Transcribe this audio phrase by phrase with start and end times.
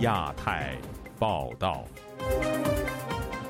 [0.00, 0.78] 亚太
[1.18, 1.84] 报道，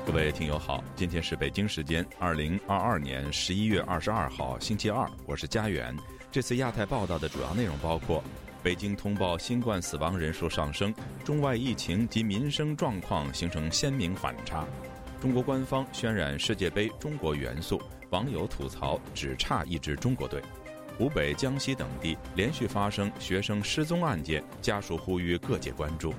[0.05, 5.95] 各位听友好，今天是北京时间二零二二年十一月二十二号星期二，我是佳远。
[6.29, 8.21] 这次亚太报道的主要内容包括：
[8.61, 10.93] 北京通报新冠死亡人数上升，
[11.23, 14.65] 中外疫情及民生状况形成鲜明反差；
[15.21, 20.41] 中国官方渲染世界杯中国元素，网友吐槽只差一支中国队。
[20.97, 26.13] 湖北、江西等地连续发生学生失踪案件，家属呼吁各界关注，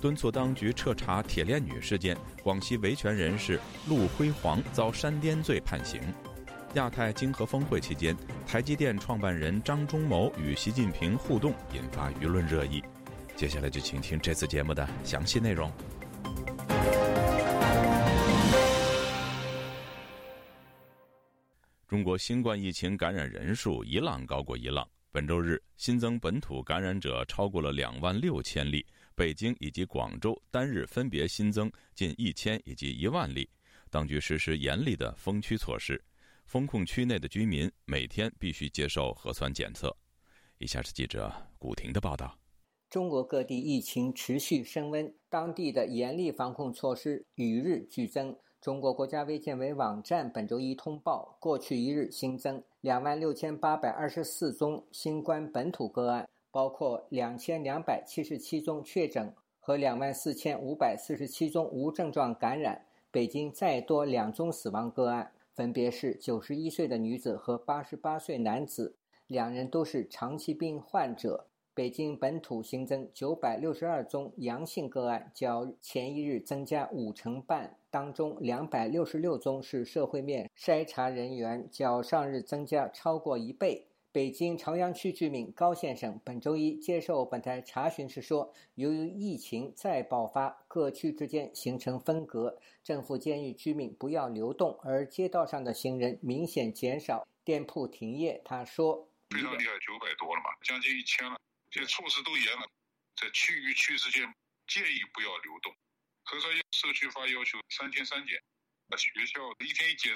[0.00, 2.16] 敦促当局彻查铁链女事件。
[2.42, 6.00] 广西维权人士陆辉煌遭煽颠罪判刑。
[6.74, 12.82] 亚太经合峰会期间，台积电创办人张忠谋与习近平互动，引发舆论热议。
[13.36, 15.70] 接下来就请听这次节目的详细内容。
[21.88, 24.86] 中国新冠疫情感染人数一浪高过一浪。
[25.10, 33.48] 本周日新增本土感染者超过了两万六千例，北京以及广州单日分别新增近一千以及一万例。
[33.90, 36.02] 当局实施严厉的封区措施，
[36.46, 39.94] 封控区内的居民每天必须接受核酸检测。
[40.58, 42.38] 以下是记者古婷的报道：
[42.88, 48.36] 中国各地疫情持续升温，当地的严厉防控措施与日俱增。
[48.60, 62.86] 中国国家卫健委网站本周一通报，过去一日新增两万六千八百二十四宗新冠本土个案，包括两千两百七十七宗确诊和两万四千五百四十七宗无症状感染。
[63.10, 71.46] 北京再多两宗死亡个案，分别是九十一岁的女子和八十八岁男子，两人都是长期病患者。
[71.72, 77.76] 北京本土新增九百六十二宗阳性个案，较前一日增加五成半。
[77.90, 83.86] 当中两百六十六宗是社会面筛查人员，较上日增加超过一倍。
[84.12, 101.38] 北京朝阳区居民高先生本周一接受本台查询时说：“由于疫情再爆发，各区之间形成分隔，政府建议居民不要流动，而街道上的行人明显减少，店铺停业。”他说：“非常厉害，九百多了嘛，将近一千了。”
[101.70, 102.66] 这措施都严了，
[103.14, 104.26] 在区与区之间
[104.66, 105.72] 建议不要流动。
[106.24, 108.34] 核酸社区发要求三天三检，
[108.98, 110.12] 学校一天一检。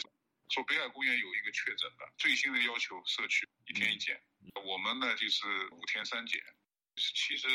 [0.55, 4.17] 说北海公园有一个确诊的，最新的要求社区一天一检。
[4.65, 6.41] 我们呢就是五天三检。
[6.95, 7.49] 其实，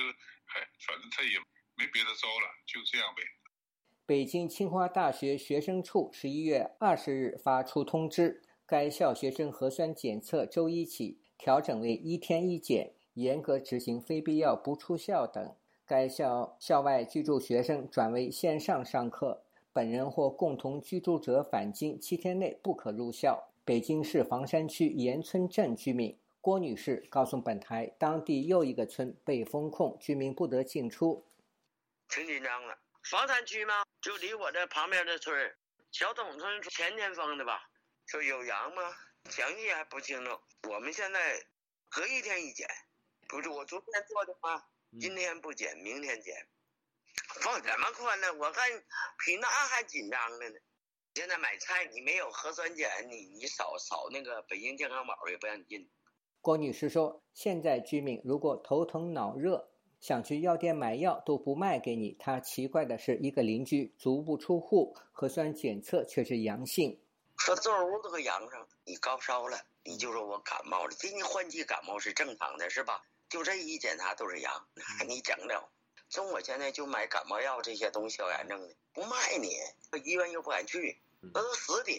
[0.44, 1.40] 嗨，反正他也
[1.78, 3.24] 没别的招了，就这样呗。
[4.06, 12.96] 北京清华大学学生处十一月二十日发出通知，该校学生核酸检测周一起调整为一天一检。
[13.14, 15.56] 严格执行非必要不出校等。
[15.86, 23.50] 该校校外居住学生转为线上上课，本人或共同居住者返京七天内不可入校。
[23.64, 31.26] 北京市房山区岩村镇居民郭女士告诉本台，当地又一个村被封控，居民不得进出。
[32.08, 33.84] 挺紧张的，房山区吗？
[34.02, 35.56] 就离我这旁边的村儿，
[35.92, 37.70] 小董村前天封的吧？
[38.08, 38.82] 说有阳吗？
[39.30, 40.32] 详细还不清楚。
[40.68, 41.20] 我们现在
[41.90, 42.68] 隔一天一检。
[43.28, 44.64] 不是我昨天做的吗？
[45.00, 46.48] 今天不检，明天检，
[47.42, 48.34] 放什么宽呢？
[48.34, 48.70] 我看
[49.26, 50.56] 比那还紧张的呢。
[51.16, 55.90] 现在买菜你没有核酸检，你你扫扫那个北京健康宝也不让你进。
[56.42, 59.70] 郭女士说，现在居民如果头疼脑热，
[60.00, 62.14] 想去药店买药都不卖给你。
[62.14, 67.02] 她奇怪的是，一个邻居足不出户，核酸检测却是阳性。
[67.38, 70.92] 说坐屋都给阳上，你高烧了，你就说我感冒了。
[70.98, 73.04] 今年换季感冒是正常的，是吧？
[73.28, 74.68] 就这一检查都是阳，
[75.08, 75.70] 你整了。
[76.10, 79.50] 中我现在就买感冒药这些东西消炎症的，不卖你，
[80.04, 81.96] 医院又不敢去，那都死顶。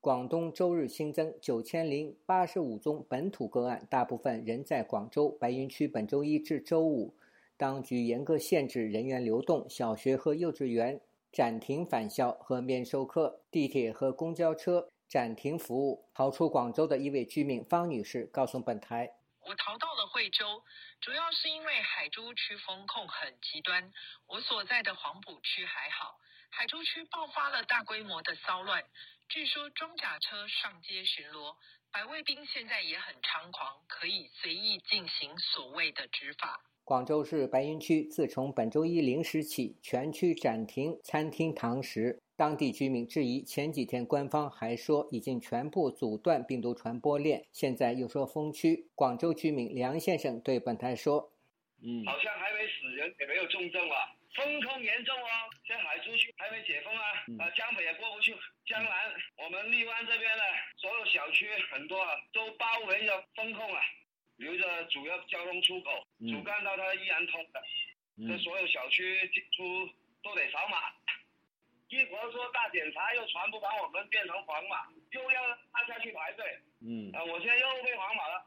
[0.00, 5.86] 广东周日新增九千零八十五宗本土个案，大部分人在广州白云区。
[5.86, 7.12] 本周一至周五，
[7.58, 10.98] 当局严格限制人员流动，小学和幼稚园
[11.30, 16.04] 暂停返校和面授课，地铁和公交车暂停服务。
[16.14, 19.15] 逃出广州的一位居民方女士告诉本台。
[19.46, 20.64] 我逃到了惠州，
[21.00, 23.92] 主要是因为海珠区风控很极端。
[24.26, 26.18] 我所在的黄埔区还好，
[26.50, 28.82] 海珠区爆发了大规模的骚乱，
[29.28, 31.54] 据说装甲车上街巡逻，
[31.92, 36.60] 白卫兵现在也很猖狂，可以随意进行所谓的执法。
[36.82, 42.20] 广州市白云区自从本周一零时起，全区暂停餐厅堂食。
[42.36, 48.88] 当地居民质疑，前几天官方还说已经全部阻断病毒传播链，现在又说封区。
[48.94, 51.32] 广州居民梁先生对本台说
[51.80, 55.28] ：“嗯，好像还没死人，也没有重症啊，封控严重哦。
[55.66, 57.02] 像海珠区还没解封啊，
[57.40, 58.36] 啊，江北也过不去，
[58.66, 58.92] 江南
[59.38, 60.42] 我们荔湾这边的
[60.76, 63.80] 所有小区很多啊，都包围着封控啊，
[64.36, 65.90] 留着主要交通出口，
[66.28, 67.62] 主干道它依然通的。”
[68.28, 69.88] 这所有小区进出
[70.22, 70.76] 都得扫码。
[71.88, 75.42] 一会儿说大检查，又全部把我们变成黄码，又要
[75.72, 76.44] 大家去排队。
[76.82, 78.44] 嗯，啊，我现在又被黄码了。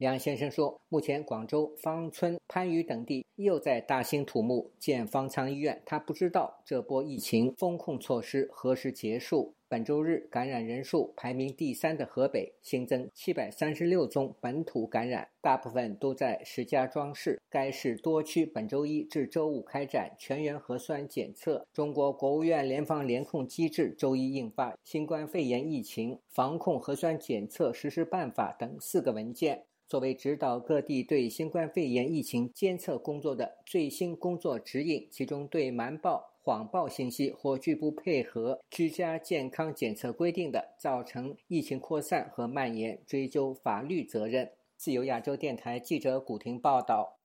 [0.00, 9.52] 梁先生说，目前广州芳村、番禺等地又在大兴土木建方舱医院，他不知道这波疫情风控措施何时结束。
[9.68, 17.38] 本周日感染人数排名第三的河北新增七百三十六宗本土感染，大部分都在石家庄市。
[17.50, 21.66] 该市多区本周一至周五开展全员核酸检测。
[21.74, 35.06] 中国国务院联防联控机制周一印发《新冠肺炎疫情防控核酸检测实施办法》等四个文件，作为指导各地对新冠肺炎疫情监测工作的最新工作指引。
[35.10, 36.28] 其中对瞒报。
[36.42, 44.50] 谎报信息或拒不配合居家健康检测规定的，造成疫情扩散和蔓延，追究法律责任。
[44.76, 47.20] 自由亚洲电台记者古婷报道。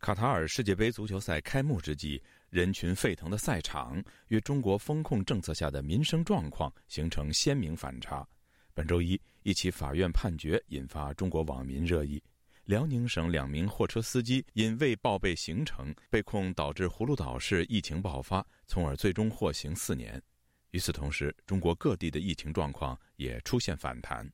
[0.00, 2.20] 卡塔尔世界杯足球赛开幕之际，
[2.50, 8.26] 人群沸腾的赛场与中国风控政策下的民生状况形成鲜明反差。
[8.74, 12.22] 本周一，一起法院判决引发中国网民热议。
[12.64, 20.22] 辽宁省两名货车司机因未报备行程被控导致葫芦岛市疫情爆发，从而最终获刑四年。
[20.70, 24.30] 与此同时，中国各地的疫情状况也出现反弹。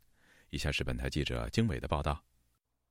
[0.50, 2.22] 以下是本台记者经纬的报道。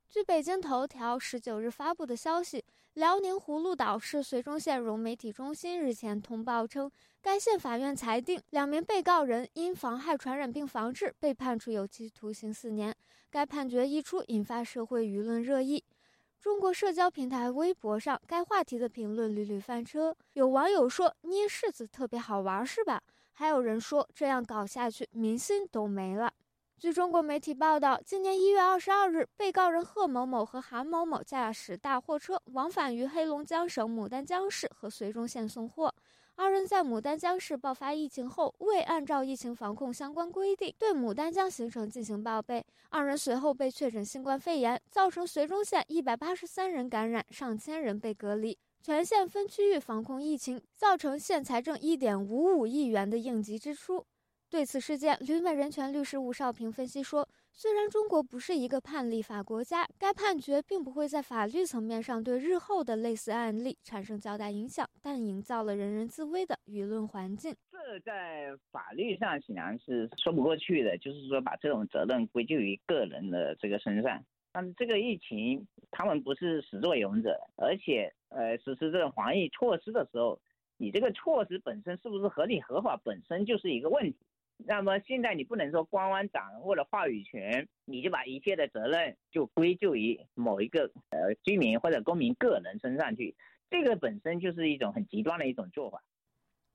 [0.10, 2.63] 据北京头条十九日发布的消息，
[2.94, 6.90] 辽宁葫芦岛市绥中县融媒体中心日前通报称，
[7.22, 12.96] 该县法院裁定两名被告人因妨害传染病防治被判处有期徒刑四年。
[13.30, 15.84] 该判决一出，引发社会舆论热议。
[16.40, 20.16] 中国社交平台微博上，该话题的评论屡屡翻车。
[20.34, 23.01] 有网友说：“捏柿子特别好玩，是吧？”
[23.34, 26.31] 还有人说：“这样搞下去，民心都没了。”
[26.86, 35.92] 据中国媒体报道，今年一月二十二日，被告人贺某某和韩某某驾驶大货车往返于黑龙江省牡丹江市和绥中县送货。
[36.36, 54.06] 二人在牡丹江市爆发疫情后，未按照疫情防控相关规定对牡丹江行程进行报备，二人随后被确诊新冠肺炎，造成绥中县一百八十三人感染，上千人被隔离，全县分区域防控疫情，造成县财政一点五五亿元的应急支出。
[54.56, 57.28] 对此事件，旅美人权律师吴少平分析说。
[57.52, 67.54] 虽然中国不是一个判例法国家，该判决并不会在法律层面上对日后的类似案例产生较大影响，但营造了人人自危的舆论环境。
[67.69, 74.24] 这在法律上显然是说不过去的，就是说把这种责任归咎于个人的这个身上。
[74.54, 80.40] 但是这个疫情，他们不是始作俑者，而且呃实施这种防疫措施的时候，
[80.78, 84.16] 你这个措施本身是不是合理合法，本身就是一个问题。
[84.57, 93.36] 那么现在你不能说官方掌握了话语权，你就把一切的责任就归咎于某一个呃居民或者公民个人身上去，
[93.69, 96.02] 这个本身就是一种很极端的一种做法。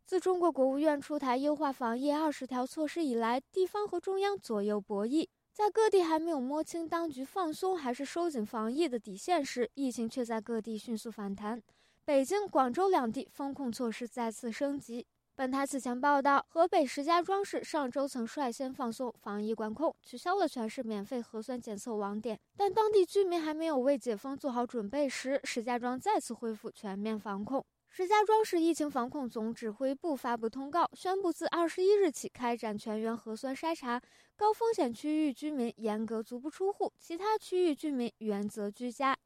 [0.05, 11.63] 自中国国务院出台优化防疫二十条措施以来，地方和中央左右博弈，在各地还没有摸清当局放松还是收紧防疫的底线时，疫情却在各地迅速反弹。
[12.05, 15.07] 北京、广州两地封控措施再次升级。
[15.41, 22.39] 本台此前报道，河北石家庄市上周曾率先放松防疫管控，取消了全市免费核酸检测网点。
[22.59, 27.65] 但当地居民还没有为解封做好准备时，石家庄再次恢复全面防控。
[27.89, 33.99] 石家庄市疫情防控总指挥部发布通告，宣布自二十一日起开展全员核酸筛查，
[34.37, 39.17] 高风险区域居民严格足不出户，其他区域居民原则居家。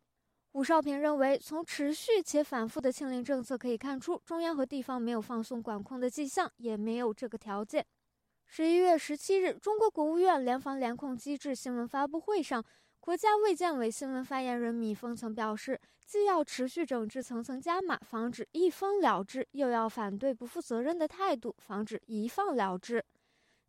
[0.55, 7.85] 武少平认为，从持续且反复的清零政策可以看出，中央和地方没有放松管控的迹象，也没有这个条件。
[8.47, 12.65] 十一月十七日，中国国务院联防联控机制新闻发布会上，
[13.01, 23.05] 国家卫健委新闻发言人米峰曾表示，既要持续整治层层加码，防止一封了之，又要反对不负责任的态度，防止一放了之。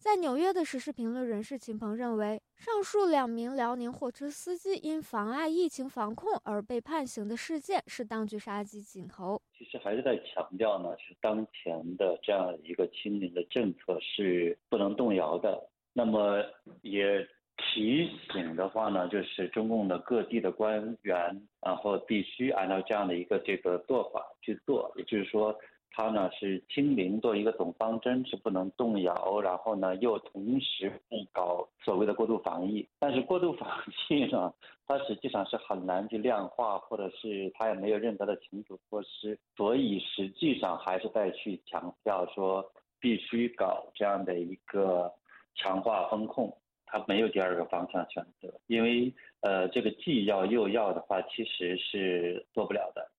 [0.06, 9.42] 在纽约的时事评论人士秦鹏认为，上述两名辽宁货车司机因妨碍疫情防控而被判刑的事件是当局杀鸡儆猴。
[9.58, 15.60] 其实还是在强调呢，是当前的这样一个清零的政策是不能动摇的。
[15.92, 16.40] 那么
[16.84, 25.58] 也提醒的话呢，就是中共的各地的官员，然后必须按照这样的一个这个做法去做，也就是说。
[25.98, 33.66] 它呢是清零做一个总方针是不能动摇，然后呢又同时不搞所谓的过度防疫，但是过度防
[34.10, 34.54] 疫呢，
[34.86, 45.10] 它实际上是很难去量化，或者是它也没有任何的惩处措施，所以实际上还是在去强调说必须搞这样的一个
[45.56, 46.54] 强化风控，
[46.86, 53.15] 它没有第二个方向选择，因为呃这个既要又要的话其实是做不了的。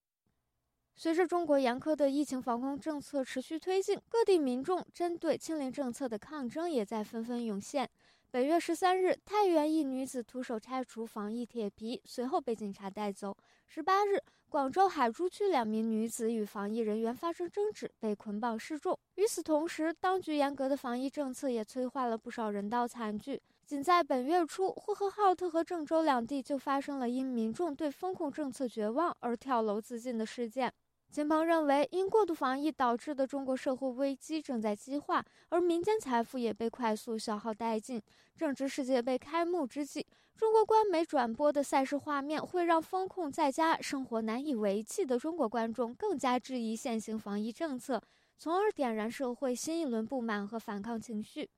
[0.99, 7.87] 随着中国严苛的疫情防控政策持续推进，各地民众针对清零政策的抗争也在纷纷涌现。
[8.31, 13.37] 本月十三日，太原一女子徒手拆除防疫铁皮，随后被警察带走。
[13.67, 18.99] 十八日，广州海珠区两名女子与防疫人员发生争执，被捆绑示众。
[19.17, 23.39] 与此同时，当局严格的防疫政策也催化了不少人道惨剧。
[23.67, 30.73] 仅在本月初，呼和浩特和郑州两地就发生了因民众对风控政策绝望而跳楼自尽的事件。
[31.11, 38.03] 金鹏认为，因过度防疫导致的中国社会危机正在激化，而民间财富也被快速消耗殆尽。
[38.37, 48.03] 正值世界杯开幕之际，中国官媒转播的赛事画面会让风控在家、生活难以为继的中国观众更加质疑现行防疫政策，
[48.37, 51.49] 从而点燃社会新一轮不满和反抗情绪。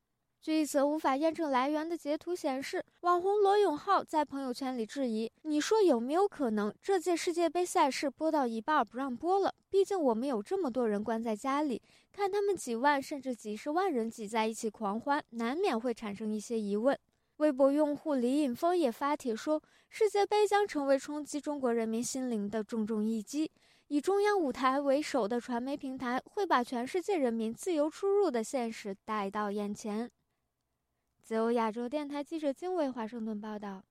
[0.40, 9.52] 据一则无法验证来源的截图显示，网红罗永浩在朋友圈里质疑：“你说有没有可能这届世界杯赛事播到一半不让播了？
[9.68, 16.96] 毕竟我们有这么多人关在家里，看他们几万甚至几十万人挤在一起狂欢，难免会产生一些疑问。”
[17.38, 23.50] 微博用户李尹峰也发帖说：“世界杯将成为冲击中国人民心灵的重重一击，
[23.88, 30.08] 以中央舞台为首的传媒平台会把全世界人民自由出入的现实带到眼前。”
[31.28, 33.84] 自由亚洲电台记者经纬华盛顿报道：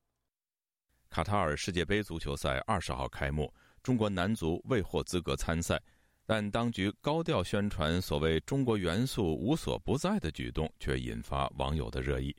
[1.08, 3.54] 卡塔尔世界杯足球赛二十号开幕，
[3.84, 5.80] 中国男足未获资格参赛，
[6.26, 12.36] 但当局高调宣传所谓“中国元素无所不在”的举动，却引发网友的热议。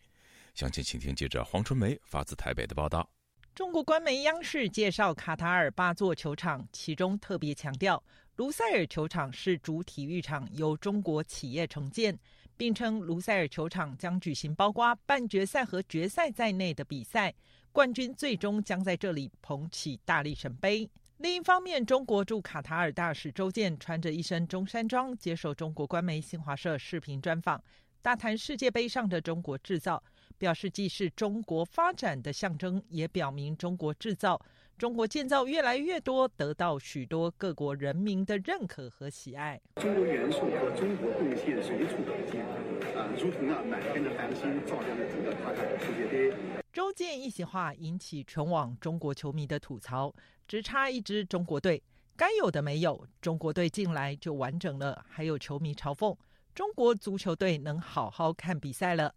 [0.53, 3.09] 详情，请听记者黄春梅发自台北的报道。
[3.55, 8.03] 中国官媒央视介绍卡塔尔八座球场，其中特别强调，
[8.35, 12.19] 卢塞尔球场是主体育场，由中国企业承建。
[12.59, 17.33] 并称卢塞尔球场将举行包括半决赛和决赛在内的比赛，
[17.73, 20.91] 冠军最终将在这里捧起大力神杯。
[21.19, 27.63] 另一方面，中国驻卡塔尔大使周健穿着一身中山装接受中国官媒新华社视频专访，
[28.03, 30.03] 大谈世界杯上的中国制造，
[30.37, 34.41] 表示既是中国发展的象征，也表明中国制造。
[34.79, 39.61] 中国建造越来越多，得到许多各国人民的认可和喜爱。
[39.75, 42.47] 中国元素和中国贡献随处可见，
[42.97, 46.33] 啊，如同那满天的繁星照亮了整个卡塔尔世界杯。
[46.73, 50.15] 周建一席话引起全网中国球迷的吐槽，
[50.47, 51.83] 只差一支中国队，
[52.17, 55.05] 该有的没有，中国队进来就完整了。
[55.09, 56.17] 还有球迷嘲讽，
[56.55, 59.13] 中国足球队能好好看比赛了。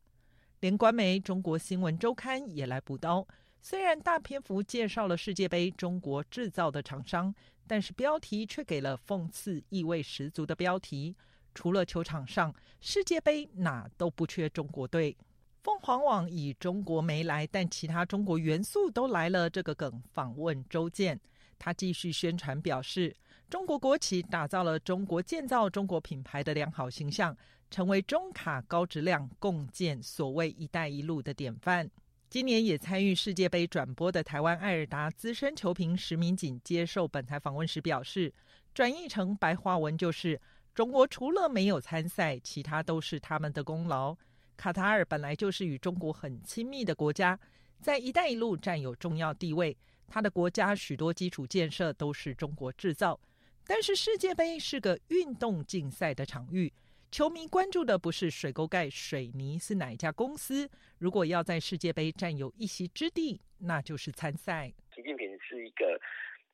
[0.62, 3.27] 连官媒《中国新闻周刊》也来补刀。
[3.63, 7.34] 虽然大篇幅介绍了世界杯中国制造的厂商，
[7.68, 11.15] 但是标题却给了讽刺意味十足的标题。
[11.53, 15.15] 除了球场上，世界杯哪都不缺中国队。
[15.63, 21.20] 凤凰网以“中国没来，但其他中国元素都来了”这个梗访问周健，
[21.60, 23.15] 他继续宣传表示，
[23.48, 27.38] 中国国企打造了中国建造中国品牌的良好形象，
[27.70, 31.88] 成为中卡高质量共建所谓“一带一路”的典范。
[32.31, 38.33] 今年也参与世界杯转播的台湾艾尔达资深球评石明锦接受本台访问时表示，
[38.73, 40.39] 转译成白话文就是：
[40.73, 44.15] 中国除了没有参赛，其他都是他们的功劳。
[44.55, 47.38] 卡塔尔本来就是与中国很亲密的国家，
[47.81, 53.19] 在“一带一路”占有重要地位，他的国家许多基础建设都是中国制造。
[53.65, 56.71] 但是世界杯是个运动竞赛的场域。
[57.12, 64.72] 球迷关注的不是水沟盖水泥是哪一家公司，如果要在世界杯占有一席之地，那就是参赛。
[64.96, 66.00] 习近平是一个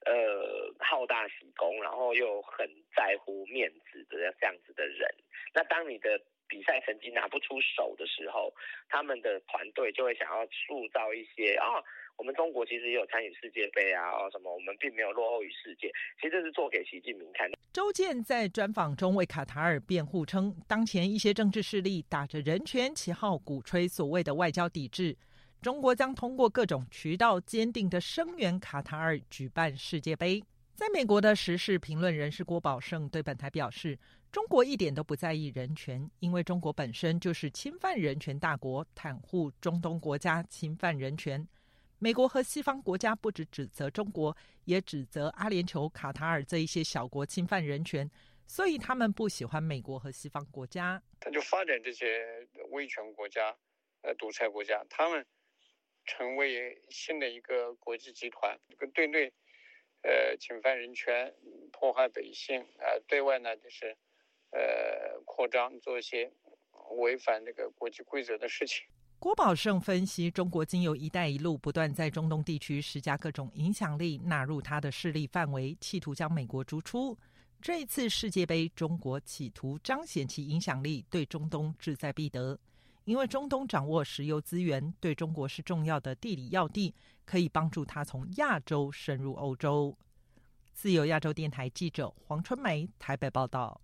[0.07, 5.07] 呃好大喜功，然后又很在乎面子的这样子的人。
[5.53, 8.51] 那当你的比赛成绩拿不出手的时候，
[8.89, 11.65] 他们的团队就会想要塑造一些啊。
[12.17, 15.87] 我们中国其实也有参与世界杯啊，什么我们并没有落后于世界，
[16.19, 17.57] 其实这是做给习近平看的。
[17.71, 25.15] 周健在专访中为卡塔尔辩护称，当前一些政治势力打着人权旗号，鼓吹所谓的外交抵制，
[25.61, 30.43] 中国将通过各种渠道坚定的声援卡塔尔举办世界杯。
[30.73, 33.97] 在美国的时事评论人士郭宝胜对本台表示，
[34.31, 41.47] 中国一点都不在意人权，因为中国本身就是侵犯人权大国，袒护中东国家侵犯人权。
[41.99, 44.35] 美国和西方国家不止指责中国，
[44.65, 48.07] 也指责阿联酋、卡塔尔这一些小国侵犯人权，
[48.45, 51.01] 所以他们不喜欢美国和西方国家。
[51.19, 53.57] 他就发展这些威权国家、
[54.01, 55.25] 呃独裁国家，他们
[56.05, 59.33] 成为新的一个国际集团，这个对内
[60.03, 61.33] 呃侵犯人权、
[61.71, 63.97] 迫害百姓啊，对外呢就是
[64.51, 66.31] 呃扩张，做一些
[66.97, 68.85] 违反这个国际规则的事情。
[69.19, 77.17] 郭宝胜分析，中国经由“一带一路”不断在中东地区施加各种影响力，纳入他的势力范围，企图将美国逐出。
[77.59, 82.59] 这一次世界杯，中国企图彰显其影响力，对中东志在必得。
[83.05, 86.93] 因为中东掌握石油资源，对中国是重要的地理要地，
[87.25, 89.97] 可以帮助他从亚洲深入欧洲。
[90.73, 93.81] 自由亚洲电台记者黄春梅台北报道。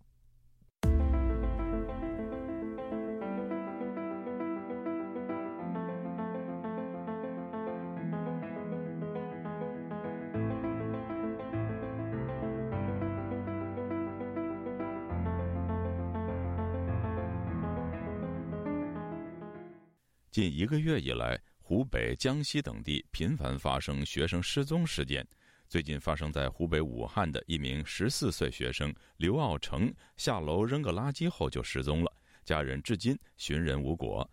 [20.33, 25.23] 近一个月以来，湖北、江西等地频繁发生学生失踪事件。
[25.69, 32.11] 最近发生在湖北武汉的一名十四岁学生刘傲成下楼扔个垃圾后就失踪了，
[32.43, 34.27] 家人至今寻人无果。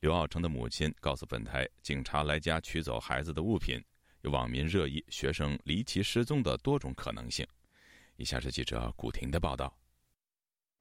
[0.00, 3.82] 刘傲成的母亲告诉本台，警察来家取走孩子的物品。
[4.20, 7.46] 有网民热议学生离奇失踪的多种可能性。
[8.16, 9.74] 以下是记者古婷的报道。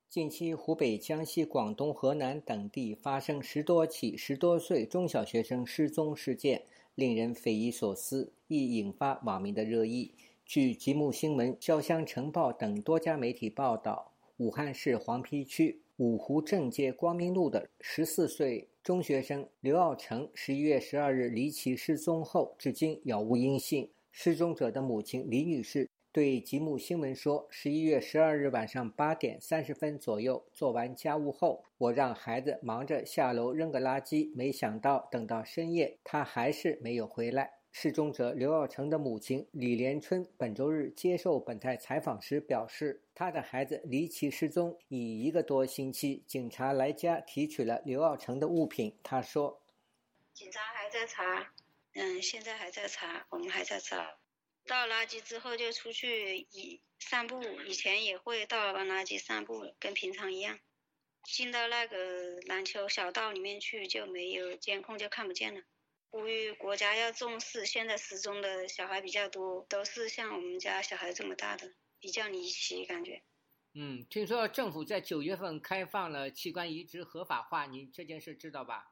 [0.10, 6.64] 近期，湖北、江西、广东、河南等地发生十多起十多岁中小学生失踪事件，
[6.96, 10.14] 令人匪夷所思，亦引发网民的热议。
[10.46, 23.90] 据吉木新闻、潇湘晨报等多家媒体报道，武汉市黄陂区五湖正街光明路的十四岁中学生刘傲成，十一月十二日离奇失踪后，至今杳无音信。
[24.12, 25.90] 失踪者的母亲李女士。
[26.16, 37.56] 对吉木新闻说，十一月十二日晚上八点三十分左右，做完家务后，我让孩子忙着下楼扔个垃圾，没想到等到深夜，他还是没有回来。
[37.74, 48.96] 失踪者刘耀成的母亲李连春本周日接受本台采访时表示，他的孩子离奇失踪已一个多星期，警察来家提取了刘耀成的物品。
[49.04, 49.60] 他说
[50.34, 51.52] ：“警察还在查，
[51.96, 53.98] 嗯，现在还在查，我们还在找。”
[54.68, 60.60] 倒垃圾之后就出去以散步，以前也会倒完垃圾散步，跟平常一样。
[61.24, 65.62] 进到那个篮球小道里面去就没有监控，就看不见了。
[66.12, 73.22] 呼吁国家要重视，现在失踪的小孩比较多，都是像我们家小孩这么大的，比较离奇感觉。
[73.74, 78.92] 嗯，听说政府在九月份开放了器官移植合法化，你这件事知道吧？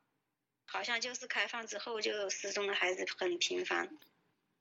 [0.65, 3.97] 好像就是开放之后就失踪的孩子很频繁。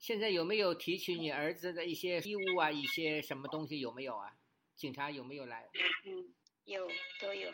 [0.03, 2.73] 现在有没有提取你儿子的一些衣物啊？
[2.73, 4.35] 一些什么东西有没有啊？
[4.75, 5.69] 警察有没有来？
[6.05, 6.35] 嗯，
[6.65, 6.89] 有，
[7.21, 7.49] 都有。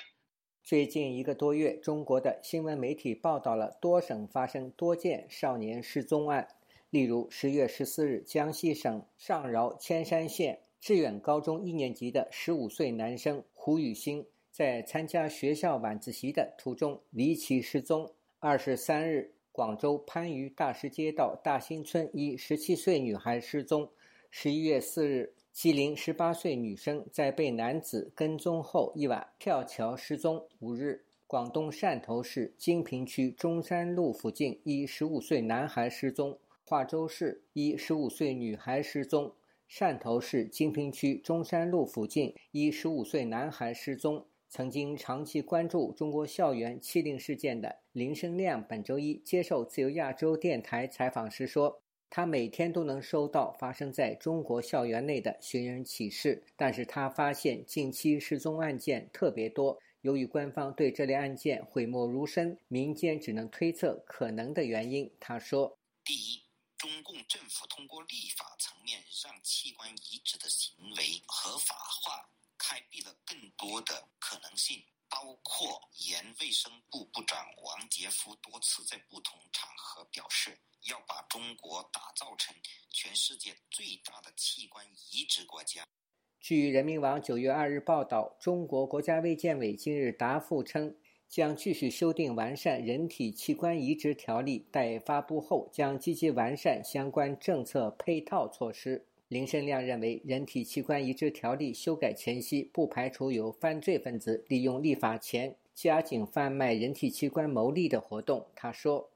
[0.64, 6.48] 最近一个多月，中国的新闻媒体报道了多省发生多件少年失踪案。
[6.88, 18.14] 例如，十月十四日，江西省上饶铅山县致远高中一年级的十五岁男生胡宇星，在参加学校晚自习的途中离奇失踪。
[18.38, 19.34] 二十三日。
[19.58, 23.90] 广州番禺大石街道大兴村一十七岁女孩失踪。
[24.30, 30.46] 十一月四日，吉林十八岁女生在被男子跟踪后一晚跳桥失踪。
[30.60, 36.38] 五日，广东汕头市金平区中山路附近一十五岁男孩失踪。
[36.64, 39.34] 化州市一十五岁女孩失踪。
[39.68, 44.24] 汕头市金平区中山路附近一十五岁男孩失踪。
[44.50, 59.78] 曾经长期关注中国校园欺凌事件的林生亮，本周一接受自由亚洲电台采访时说：“他每天都能收到发生在中国校园内的寻人启事，但是他发现近期失踪案件特别多。
[60.00, 66.42] 由于官方对这类案件讳莫如深，民间只能推测可能的原因。”他说：“第一，
[66.78, 72.30] 中共政府通过立法层面让器官移植的行为合法化。”
[72.68, 82.54] 开辟了更多的可能性，包括原卫生部部长王杰夫多次在不同场合表示，要把中国打造成
[82.90, 85.88] 全世界最大的器官移植国家。
[86.38, 90.94] 据人民网九月二日报道，中国国家卫健委今日答复称，
[91.26, 99.07] 将继续修订完善人体器官移植条例，待发布后将积极完善相关政策配套措施。
[99.28, 108.50] 林生亮认为，人体器官移植条例修改前夕，不排除有犯罪分子利用立法前加紧贩卖人体器官牟利的活动。
[108.56, 109.12] 他说：“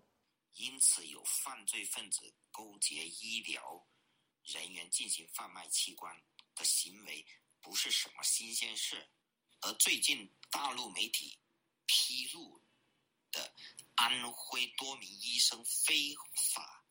[0.56, 3.86] 因此，有犯罪分子勾结医疗
[4.44, 6.14] 人员进行贩卖器官
[6.54, 7.24] 的行为，
[7.62, 9.08] 不是什么新鲜事。
[9.62, 11.38] 而最近大陆媒体
[11.86, 12.60] 披露
[13.30, 13.54] 的
[13.94, 16.12] 安徽多名医生非
[16.52, 16.84] 法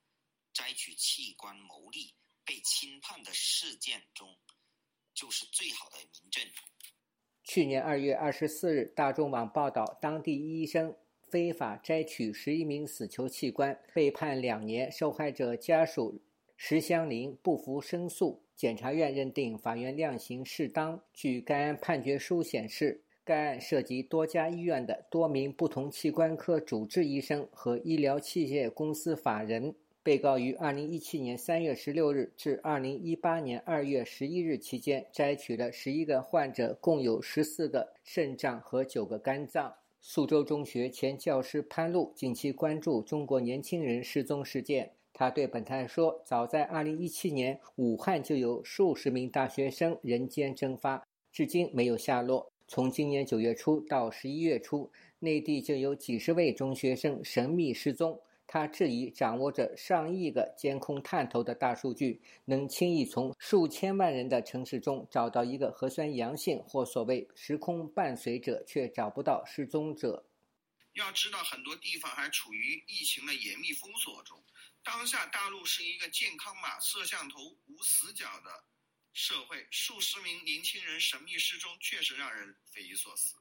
[0.54, 2.16] 摘取器官牟利。”
[2.52, 4.28] 被轻判的事件中，
[5.14, 6.44] 就是最好的明证。
[7.46, 10.94] 去年二月二十四日，大众网报道，当地医生
[11.30, 14.92] 非法摘取十一名死囚器官，被判两年。
[14.92, 16.22] 受害者家属
[16.58, 21.02] 石香林不服申诉，检察院认定法院量刑适当。
[21.14, 29.74] 据该案判决书显示，该案涉及多家医院的多名不同器官科主治医生和医疗器械公司法人。
[30.04, 39.76] 被告于二零一七年三月十六日至二零一八年二月十一日期间摘取了十一个患者共有十四个肾脏和九个肝脏。
[40.02, 52.52] 宿州中学前教师潘露近期关注中国年轻人失踪事件，他对本台说：“早在二零一七年，武汉就有数十名大学生人间蒸发，至今没有下落。
[52.68, 58.20] 从今年九月初到十一月初，内地就有几十位中学生神秘失踪。”
[58.54, 70.26] 他质疑掌握着上亿个监控探头的大数据，能轻易从数千万人的城市中找到一个核酸阳性或所谓时空伴随者，却找不到失踪者。
[70.92, 74.44] 要知道，很多地方还处于疫情的严密封锁中。
[74.84, 78.66] 当下大陆是一个健康码摄像头无死角的
[79.14, 83.40] 社会，数十名年轻人神秘失踪，确实让人匪夷所思。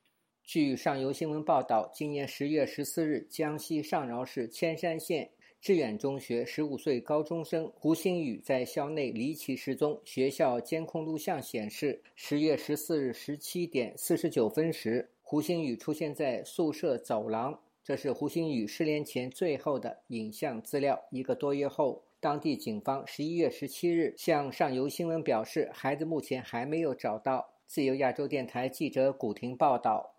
[0.52, 10.00] 据上游新闻报道，今年十月十四日，江西上饶市铅山县致远中学十五岁高中生胡星宇在校内离奇失踪。
[10.04, 17.56] 学校监控录像显示，十月十四日十七点四十九分时，胡星宇出现在宿舍走廊。
[17.84, 21.00] 这是胡星宇失联前最后的影像资料。
[21.12, 27.52] 一个多月后，当地警方十一月十七日向上游新闻表示，孩子目前还没有找到。
[27.68, 30.16] 自由亚洲电台记者古婷报道。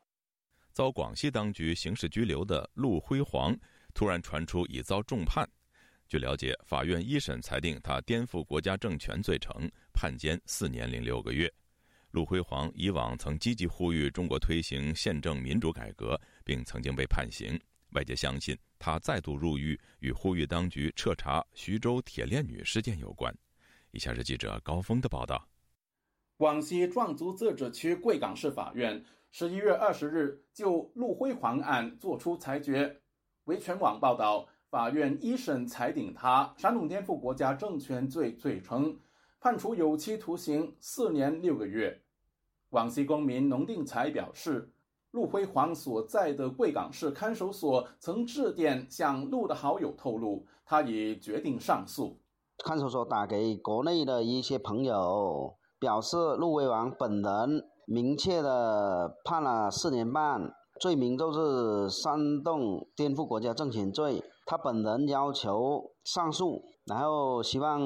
[0.74, 3.58] 遭广西当局刑事拘留的陆辉煌，
[3.94, 5.48] 突然传出已遭重判。
[6.08, 11.52] 据了解，法院一审裁定他颠覆国家政权罪成，判监四年零六个月。
[12.12, 17.58] 陆辉煌以往曾积极呼吁中国推行宪政民主改革，并曾经被判刑。
[17.92, 23.34] 外界相信他再度入狱与呼吁当局彻查徐州铁链女事件有关。
[23.92, 25.48] 以下是记者高峰的报道：
[26.36, 29.02] 广西壮族自治区贵港市法院。
[29.34, 33.02] 十一月二十日，就陆辉煌案作出裁决。
[33.46, 39.00] 维权网报道，法院一审裁定他煽动颠覆国家政权罪罪成，
[39.40, 42.02] 判处有期徒刑四年六个月。
[42.70, 44.70] 广西公民农定才表示，
[45.12, 52.20] 陆辉煌所在的贵港市看守所曾致电向陆的好友透露，他已决定上诉。
[52.58, 57.71] 看守所打给国内的一些朋友，表示陆辉煌本人。
[57.92, 64.24] 明确的判了四年半，罪名就是煽动颠覆国家政权罪。
[64.46, 67.82] 他本人要求上诉，然后希望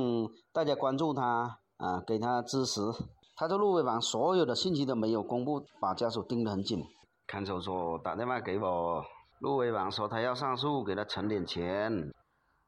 [0.54, 2.82] 大家关注他，啊，给他支持。
[3.36, 6.84] 他的陆伟煌所有的信息都没有公布，把家属盯得很紧。
[7.26, 9.04] 看守所打电话给我，
[9.40, 12.14] 陆伟煌说他要上诉，给他存点钱。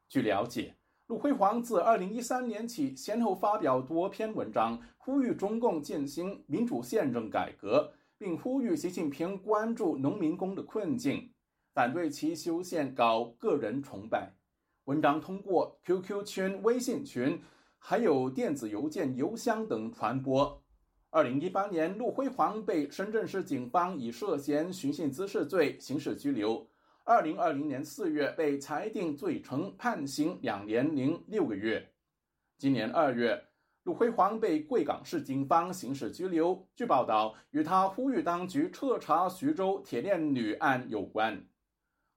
[0.09, 0.75] 据了解。
[1.07, 11.31] 陆辉煌自2013年起，先后发表多篇文章，呼吁中共进行民主宪政改革，并呼吁习近平关注农民工的困境，
[11.73, 14.33] 反对其修宪搞个人崇拜。
[14.83, 17.41] 文章通过 QQ 群、微信群，
[17.79, 20.61] 还有电子邮件、邮箱等传播。
[21.11, 26.67] 2018年，陆辉煌被深圳市警方以涉嫌寻衅滋事罪刑事拘留。
[27.07, 31.89] 二零二零年四月被裁定罪成，判刑两年零六个月。
[32.57, 33.41] 今年二月，
[33.83, 36.67] 陆辉煌被贵港市警方刑事拘留。
[36.75, 41.41] 据报道，与他呼吁当局彻查徐州铁链女案有关。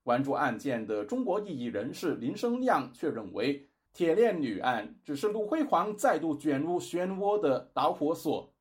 [0.03, 8.53] 关注案件的中国异议人士林生亮却认为，铁链女案只是陆辉煌再度卷入漩涡的导火索。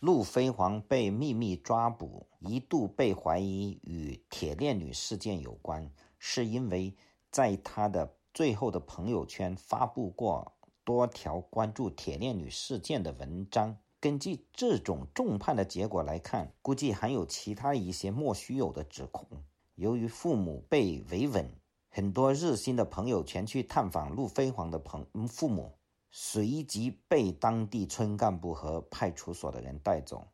[0.00, 6.94] 陆飞煌被秘密抓捕，一度被怀疑与铁链女事件有关，是因为
[7.30, 10.52] 在他的最后的朋友圈发布过
[10.84, 13.76] 多条关注铁链女事件的文章。
[14.00, 19.26] 根据这种重判的结果来看，估计还有其他一些莫须有的指控。
[19.74, 21.50] 由于父母被维稳，
[21.88, 25.74] 很多热心的朋友前去探访陆飞黄的朋父母。
[26.10, 30.26] 随即被当地村干部和派出所的人带走。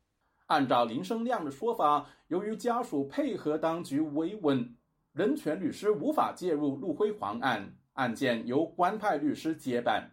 [0.55, 4.77] 按照林生亮的说法，由于家属配合当局维稳，
[5.13, 10.13] 人权律师无法介入陆辉煌案，案件由官派律师接办。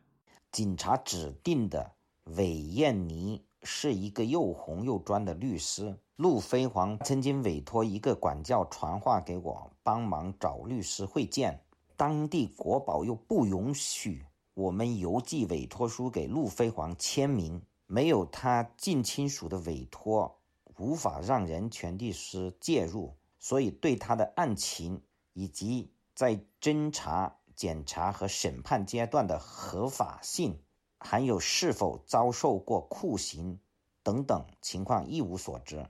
[0.52, 1.92] 警察指定的
[2.36, 5.96] 韦艳妮是一个又红又专的律师。
[6.16, 11.64] 陆飞煌曾经委托一个管教传话给我，帮忙找律师会见。
[11.96, 14.26] 当地国保又不允许。
[14.56, 17.62] 我们邮寄委托书给陆飞煌签名，
[17.94, 20.40] 没有他近亲属的委托，
[20.78, 30.58] 无法让人权律师介入，所以对他的案情以及在侦查、检查和审判阶段的合法性，
[31.00, 33.60] 还有是否遭受过酷刑
[34.02, 35.86] 等等情况一无所知。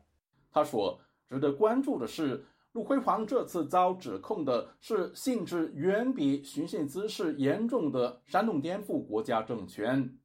[0.52, 10.18] 他说：“值得关注的是。”陆辉煌这次遭指控的是性质远比寻衅滋事严重的煽动颠覆国家政权，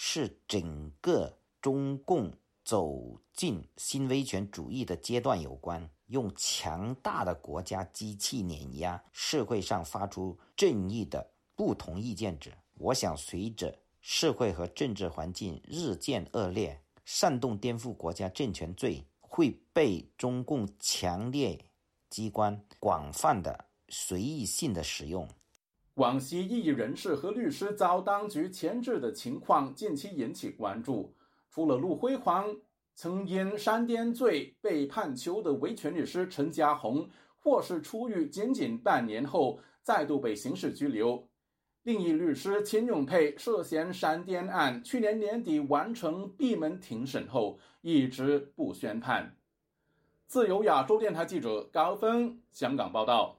[0.00, 2.32] 是整个中共
[2.64, 12.52] 走进新威权主义的阶段有关，用强大的国家机器碾压社会上发出正义的不同意见者。
[12.74, 21.58] 我想，随着社会和政治环境日渐恶劣，煽动颠覆国家政权罪会被中共强烈。
[22.08, 25.28] 机关广泛的随意性的使用，
[25.98, 31.12] 广西异议人士和律师遭当局牵制的情况近期引起关注。
[31.50, 32.56] 除了陆辉煌
[32.94, 37.04] 曾因煽颠罪被判囚的维权律师陈家红，
[37.36, 41.26] 或是出狱仅仅半年后再度被刑事拘留，
[41.82, 49.34] 另一律师秦永佩涉嫌煽颠案，去年年底完成闭门庭审后一直不宣判。
[50.28, 53.36] 自由亚洲电台记者高峰香港报道。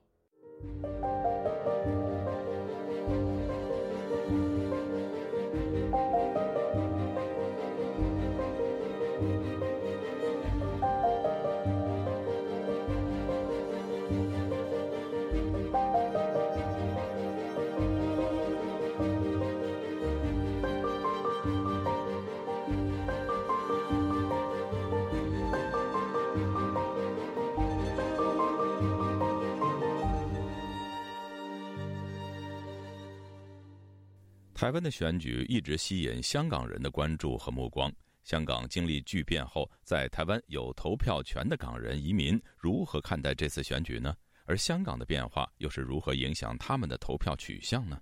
[34.60, 37.90] 台湾的选举一直吸引香港人的关注和目光。
[38.26, 44.14] 香港经历巨变后，在台湾有投票权的港人移民如何看待这次选举呢？
[44.44, 48.02] 而香港的变化又是如何影响他们的投票取向呢？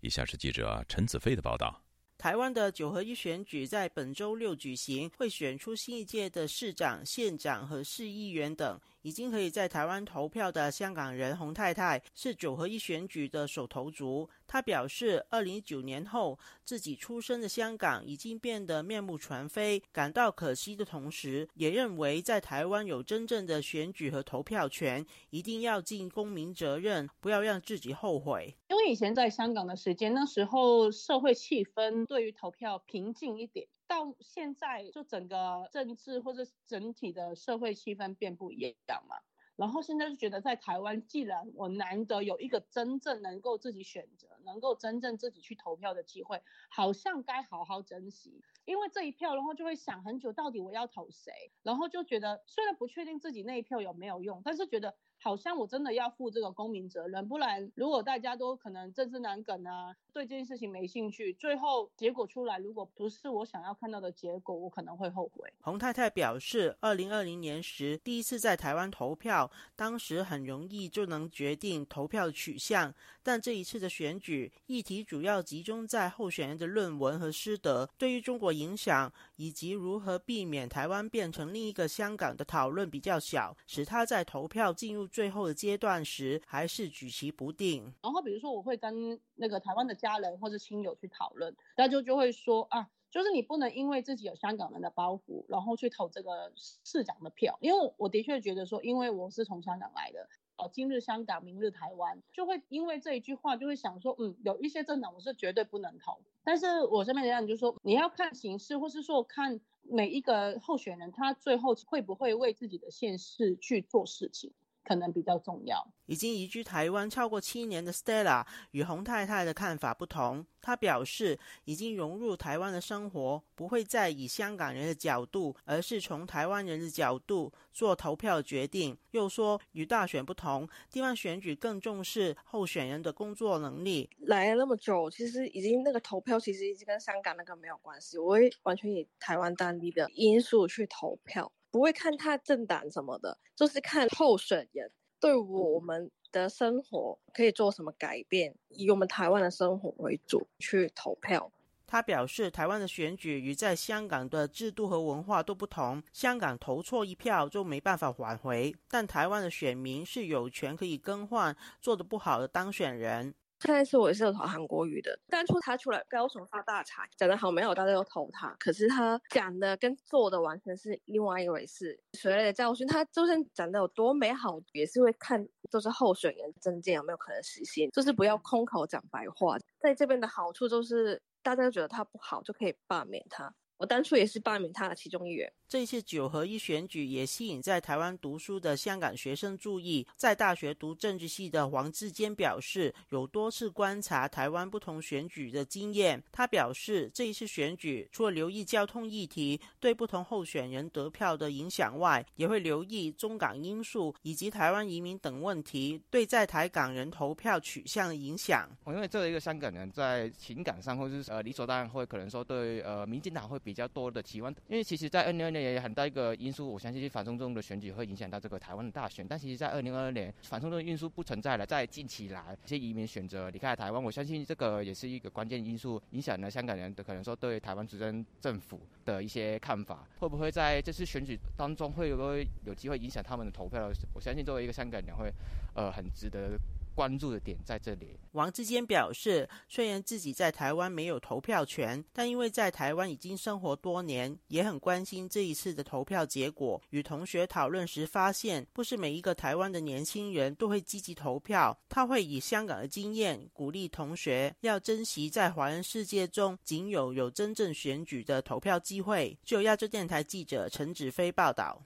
[0.00, 1.80] 以下是记者陈子飞的报道。
[2.18, 8.76] 台湾的九合一选举在本周六举行，会选出新一届的市长、县长和市议员等。
[9.02, 14.28] 已经可以在台湾投票的香港人洪太太是九合一选举的首头族。
[14.46, 28.54] 她表示，二零一九年后自己出生的香港已经变得面目全非，感到可惜的同时，也认为在台湾有真正的选举和投票权，一定要尽公民责任，不要让自己后悔。
[28.68, 33.66] 因为以前在香港的时间，那时候社会气氛对于投票平静一点。
[33.92, 39.16] 到现在，就整个政治或者整体的社会气氛变不一样嘛。
[39.54, 48.40] 然后现在就觉得，在台湾，既然我难得有一个真正能够自己选择、能够真正自己去投票的机会，好像该好好珍惜。
[48.64, 51.52] 因为这一票，然后就会想很久，到底我要投谁？
[51.62, 54.96] 然后就觉得，虽然不确定自己那一票有没有用，但是觉得。
[55.22, 65.48] 好像我真的要负这个公民责任，不然如果大家都可能政治难梗啊，对这件事情没兴趣，最后结果出来如果不是我想要看到的结果，我可能会后悔。
[65.60, 85.02] 洪太太表示，二零二零年时第一次在台湾投票，当时很容易就能决定投票取向，但这一次的选举议题主要集中在候选人的论文和师德对于中国影响以及如何避免台湾变成另一个香港的讨论比较小，使他在投票进入。
[85.08, 87.92] 最后的阶段时，还是举棋不定。
[88.02, 97.58] 然后比如说，我会跟那个台湾的家人或者亲友去讨论，大家就就会说啊，就是你不能因为自己有香港人的包袱，然后去投这个市长的票。
[97.60, 106.18] 因为我的确觉得说，因为我是从香港来的，哦，今日香港，明日台湾，就会因为这一句话，就会想说，嗯，有一些政党我是绝对不能投。
[106.44, 114.52] 但是我身边的人就说，你要看形势，或是说看每一个候选人他最后会不会为自己的现实去做事情。
[114.84, 115.86] 可能比较重要。
[116.06, 120.44] 已经移居台湾超过七年的 Stella 与洪太太的看法不同。
[120.60, 128.96] 她表示，已经融入台湾的生活，不会再以香港人的角度，而是从台湾人的角度做投票决定。
[129.12, 134.08] 又说，与大选不同，地方选举更重视候选人的工作能力。
[134.18, 141.50] 来了那么久，其实已经那个投票其实已经跟香港那个没有关系，我会完全以台湾当地的因素去投票。
[141.72, 151.50] 不会看他政党什么的，就是看候选人对我们的生活可以做什么改变，以我们台湾的生活为主去投票。
[151.86, 163.34] 他表示，台湾的选举与在香港的制度和文化都不同，香港投错一票就没办法挽回，但台湾的选民是有权可以更换做的不好的当选人。
[163.62, 168.54] 上一次我也是有投韩国瑜的，当初他出来高雄发大财，讲得好没有，大家都投他。
[168.58, 171.98] 可是他讲的跟做的完全是另外一回事。
[172.18, 179.56] 所谓的教训，他就算讲的有多美好，也是会看就是候选人证件有没有可能实现，就是不要空口讲白话。
[179.78, 183.54] 在这边的好处就是，大家觉得他不好就可以罢免他。
[183.82, 185.52] 我当初也是罢免他的其中一员。
[185.68, 190.06] 这一次九合一选举也吸引在台湾读书的香港学生注意。
[190.14, 196.22] 在大学读政治系的黄志坚表示，有多次观察台湾不同选举的经验。
[196.30, 208.70] 他表示，这一次选举除了留意交通议题对不同候选人得票的影响外，也会留意中港因素以及台湾移民等问题对在台港人投票取向的影响。
[208.84, 213.71] 我因为作为一个香港人，在情感上或者是呃理所当然会可能说对呃民进党会比。
[213.72, 219.26] 比较多的期望，因为其实，在二零二年也有很大一个因素，我相信反送中的选举会影响到这个台湾的大选。
[219.26, 221.64] 但其实，在二零二二年，反送中的因素不存在了。
[221.64, 230.06] 在近期来，一些移民选择离开台湾，我相信这个也是一个关键因素，影响了香港人的可能说对台湾执政政府的一些看法。
[230.18, 233.90] 会不会在这次选举当中会不会有机会影响他们的投票？
[234.12, 235.32] 我相信作为一个香港人，会
[235.74, 236.58] 呃很值得。
[236.94, 238.18] 关注的点在这里。
[238.32, 246.80] 王志坚表示，虽然自己在台湾没有投票权，但因为在台湾已经生活多年，也很关心这一次的投票结果。
[246.90, 251.78] 与同学讨论时发现，不是每一个台湾的年轻人都会积极投票。
[251.88, 259.36] 他会以香港的经验鼓励同学要珍惜在华人世界中仅有有真正选举的投票机会。
[259.44, 261.82] 就亚洲电台记者陈子飞报道。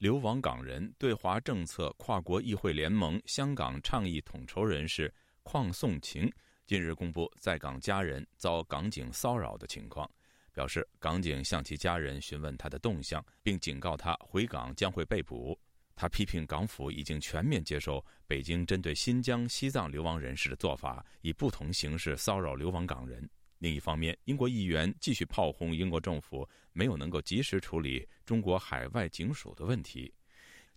[0.00, 5.12] 流亡港人对华政策跨国议会联盟香港倡议统筹人士
[5.44, 6.32] 邝颂晴
[6.66, 10.10] 近日公布在港家人遭港警骚扰的情况，
[10.54, 15.60] 表示港警向其家人询问他的动向，并警告他回港将会被捕。
[15.94, 23.28] 他批评港府已经全面接受北京针对新疆、西藏流亡人士的做法，以不同形式骚扰流亡港人。
[23.60, 30.12] 另一方面，英国议员继续炮轰英国政府没有能够及时处理中国海外警署的问题。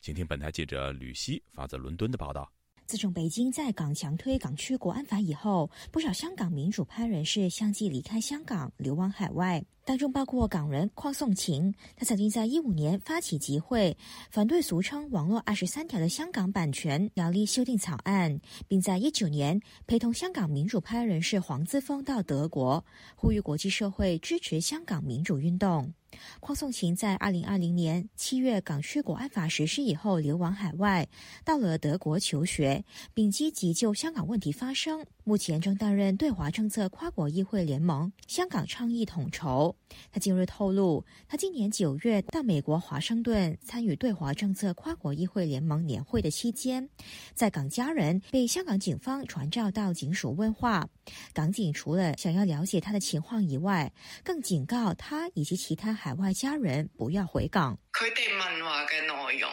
[0.01, 2.51] 请听本台记者吕希发自伦敦的报道。
[2.93, 9.65] 自从北京在港强推港区国安法以后，不少香港民主派人士相继离开香港，流亡海外。
[9.83, 13.97] 当中包括港人邝颂晴，他曾经在一五年发起集会，
[14.29, 25.91] 反对俗称“网络二十三条”的香港版权条例修订草案，并在一九年陪同香港民主派人士黄之锋到德国，呼吁国际社会支持香港民主运动。
[26.39, 31.07] 邝颂晴在二零二零年七月港区国安法实施以后流亡海外，
[31.43, 35.05] 到了德国求学，并积极就香港问题发声。
[35.25, 39.73] 目前正担任对华政策跨国议会联盟香港倡议统筹。
[40.11, 46.89] 他近日透露，他今年九月到美国华盛顿参与对华政策跨国议会联盟年会的期间，
[47.33, 50.89] 在港家人被香港警方传召到警署问话。
[51.33, 53.91] 港警除了想要了解他的情况以外，
[54.23, 57.77] 更警告他以及其他海外家人不要回港。
[57.93, 59.49] 佢哋问话嘅内容。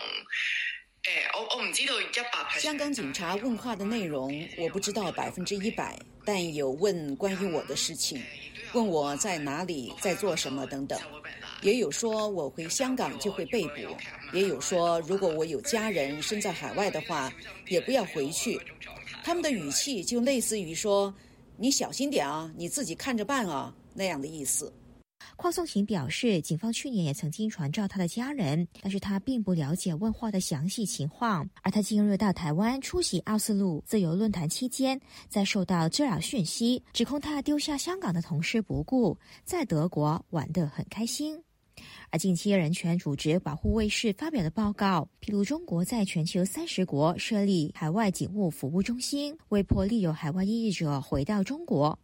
[1.34, 2.60] 我我唔知道一百。
[2.60, 8.22] 香港警察问话的内容我不知道百分之一百，但有问关于我的事情，
[8.74, 11.00] 问我在哪里，在做什么等等，
[11.62, 13.96] 也有说我回香港就会被捕，
[14.34, 17.32] 也有说如果我有家人身在海外的话，
[17.66, 18.60] 也不要回去。
[19.24, 21.12] 他们的语气就类似于说
[21.62, 24.72] ：“你小心点啊，你自己看着办啊”那样的意思。
[25.36, 31.46] 邝颂琴表示，警方去年也曾经传召他的家人，但是他并不了解问话的详细情况。
[31.60, 41.38] 而他近日到台湾出席奥斯陆自由论坛期间，在受到滋扰讯息，指控他丢下香港的同事不顾，在德国玩得很开心。
[42.12, 51.96] 而近期人权组织保护卫士发表的报告，披露中国在全球三十国设立海外警务服务中心，为迫利有海外异议者回到中国。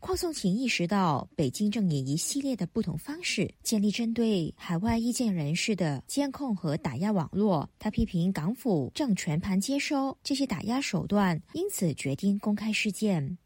[0.00, 7.66] 邝颂晴意识到，北京正以一系列的不同方式建立针对海外意见人士的监控和打压网络。
[7.78, 13.38] 他批评港府正全盘接收这些打压手段，因此决定公开事件。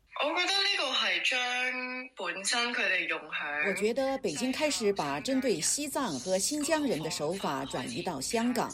[2.19, 3.21] 本身佢哋用
[3.69, 8.69] 我觉得北京开始把针对西藏和新疆人的手法转移到香港，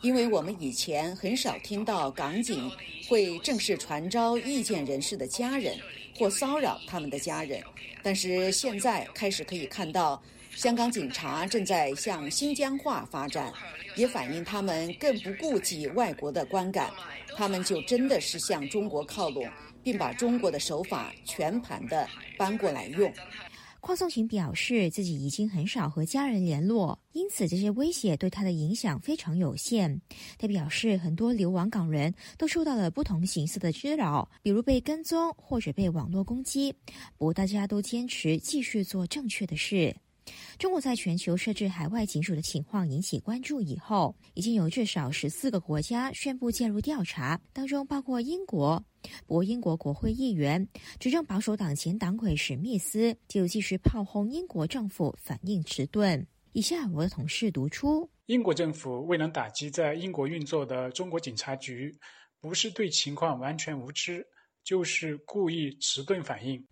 [0.00, 2.72] 因为我们以前很少听到港警
[3.06, 5.76] 会正式传召意见人士的家人
[6.18, 7.62] 或骚扰他们的家人，
[8.02, 10.22] 但是现在开始可以看到，
[10.54, 13.52] 香港警察正在向新疆化发展，
[13.94, 16.90] 也反映他们更不顾及外国的观感，
[17.36, 19.46] 他们就真的是向中国靠拢。
[19.86, 23.12] 并把中国的手法全盘的搬过来用。
[23.80, 30.00] 邝颂琴表示，自己已经很少和家人联络，因此这些威胁对他的影响非常有限。
[30.38, 36.74] 他表示，很多流亡港人都受到了不同形式的滋扰，比如被跟踪或者被网络攻击。
[37.16, 39.94] 不过，大家都坚持继续做正确的事。
[40.58, 48.84] 中国在全球设置海外警署的情况引起关注以后，已经有至少十四个国家宣布介入调查，当中包括英国。
[49.26, 50.66] 不过，英国国会议员、
[50.98, 56.26] 执政保守党前党魁史密斯就继续炮轰英国政府反应迟钝。
[56.52, 61.96] 以下我的同事读出：英国政府未能打击在英国运作的中国警察局，
[62.40, 64.26] 不是对情况完全无知，
[64.64, 66.66] 就是故意迟钝反应。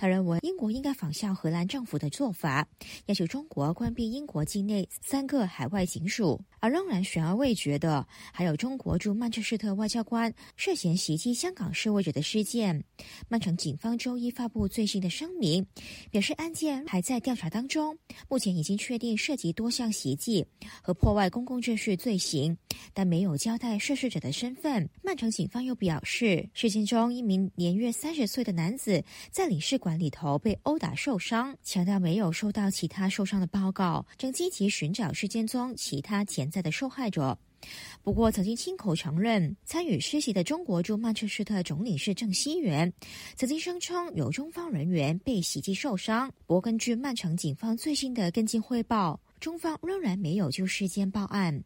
[0.00, 2.66] 他认为英国应该仿效荷兰政府的做法，
[3.04, 6.40] 要求中国关闭英国境内三个海外警署。
[6.58, 12.82] 而仍然悬而未决的，还有中国驻曼彻斯特外交官涉嫌袭击香港示威者的事件。
[13.28, 15.66] 曼城警方周一发布最新的声明，
[16.10, 17.98] 表示案件还在调查当中，
[18.28, 20.46] 目前已经确定涉及多项袭击
[20.82, 22.56] 和破坏公共秩序罪行，
[22.94, 24.88] 但没有交代涉事者的身份。
[25.02, 37.38] 曼城警方又表示，事件中一名年约三十岁的男子在领事馆里头被殴打受伤，强调没有收到其他受伤的报告，正积极寻找事件中其他潜在的受害者。
[38.02, 42.90] 不过，曾经亲口承认参与施袭的中国驻曼彻斯特总领事郑熙元，
[43.36, 46.30] 曾经声称有中方人员被袭击受伤。
[46.46, 49.20] 不过，根据曼城警方最新的跟进汇报。
[49.40, 51.64] 中方仍然没有就事件报案，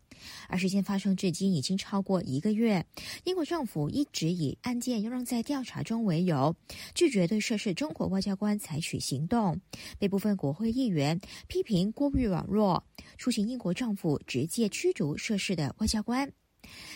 [0.49, 2.87] 而事件发生至今已经超过一个月。
[3.25, 6.55] 英国政府一直以案件仍在调查中为由，
[6.95, 9.61] 拒绝对涉事中国外交官采取行动。
[9.99, 12.83] 被部分国会议员批评过于软弱，
[13.19, 16.31] 出行英国政府直接驱逐涉事的外交官。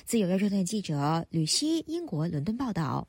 [0.04, 3.08] 自由亚洲电台记者吕希，英国伦敦报道。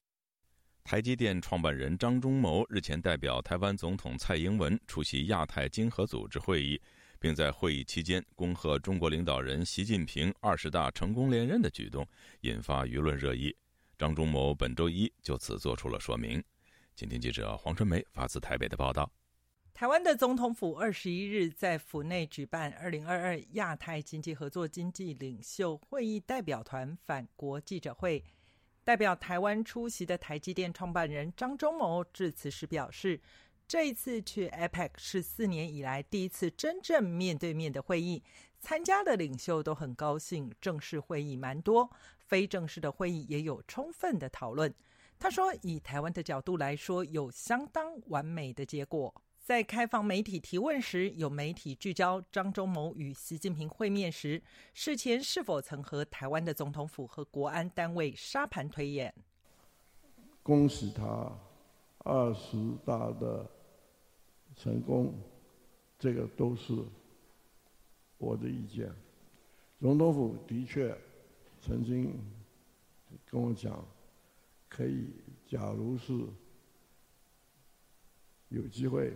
[0.83, 6.81] 台积电创办人张忠谋日前代表台湾总统蔡英文出席亚太经合组织会议。
[7.19, 12.07] 并在会议期间恭贺中国领导人习近平二十大成功连任的举动，
[12.41, 13.53] 引发舆论热议。
[13.97, 16.41] 张忠谋本周一就此做出了说明。
[16.95, 19.11] 今天记者黄春梅发自台北的报道：
[19.73, 28.23] 台湾的总统府二十一日在府内举办二零二二亚太经济合作经济领袖会议代表团返国记者会，
[28.85, 33.19] 代表台湾出席的台积电创办人张忠谋致辞时表示。
[33.69, 38.23] 这一次去 APEC 是四年以来第一次真正面对面的会议，
[38.59, 40.51] 参加的领袖都很高兴。
[40.59, 44.73] 正式会议蛮多，非正式的会议也有充分的讨论。
[45.19, 49.13] 他说，以台湾的角度来说，有相当完美的结果。
[49.37, 54.41] 在开放媒体提问时，有媒体聚焦张忠谋与习近平会面时，
[54.73, 59.13] 事前是否曾和台湾的总统府和国安单位沙盘推演？
[60.41, 61.31] 恭喜他
[61.99, 63.47] 二十大的。
[64.59, 65.13] 成功，
[65.97, 66.73] 这个都是
[68.17, 68.93] 我的意见。
[69.79, 70.93] 总统府的确
[71.61, 72.13] 曾经
[73.25, 73.81] 跟我讲，
[74.67, 75.13] 可以，
[75.47, 76.13] 假如是
[78.49, 79.13] 有机会，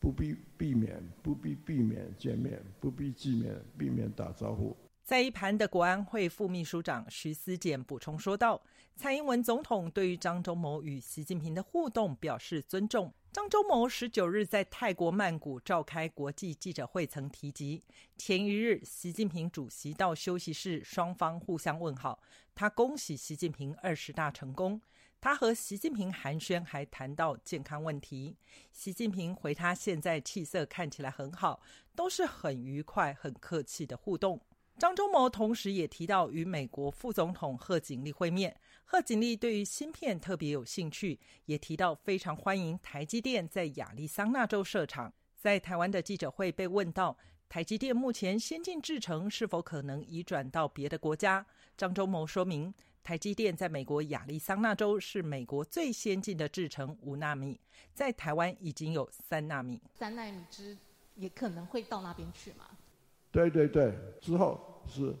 [0.00, 4.76] 不必避免，不必避免见面，不必避免避免打招呼。
[5.04, 8.60] 在一盘的国安会副秘书长徐思俭补充说道
[8.96, 17.84] ：“蔡英文总统对于张忠谋与习近平的互动表示尊重。”张忠谋十九日在泰国曼谷召开国际记者会，曾提及
[18.16, 22.22] 前一日习近平主席到休息室，双方互相问好。
[22.54, 24.80] 他恭喜习近平二十大成功。
[25.20, 28.34] 他和习近平寒暄，还谈到健康问题。
[28.72, 31.60] 习近平回他现在气色看起来很好，
[31.94, 34.40] 都是很愉快、很客气的互动。
[34.78, 38.56] 张忠谋同时也提到与美国副总统贺锦丽会面。
[38.90, 45.12] 贺锦丽对于芯片特别有兴趣，也提到非常欢迎台积电在亚利桑那州设厂。
[45.36, 47.14] 在台湾的记者会被问到
[47.50, 51.44] 台积电目前先进制程是否可能移转到别的国家，
[51.76, 52.72] 张忠谋说明，
[53.04, 57.60] 台积电在美国亚利桑那州是美国最先进的制程五纳米，
[57.92, 59.82] 在台湾已经有三纳米。
[59.92, 60.74] 三纳米之
[61.14, 62.64] 也可能会到那边去吗？
[63.30, 65.14] 对对对，之后是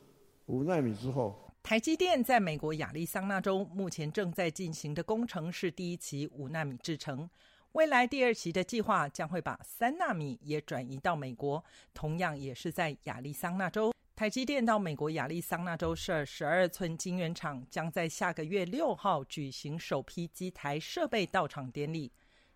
[0.46, 1.44] 五纳米之后。
[1.62, 7.28] 台积电在美国亚利桑那州目前正在进行的工程是第一期五纳米制程，
[7.72, 13.92] 未来第二期的计划将会把三纳米也转移到美国，同样也是在亚利桑那州。
[14.16, 22.10] 台积电到美国亚利桑那州设十二寸晶圆厂，将在下个月六号举行首批机台设备到场典礼。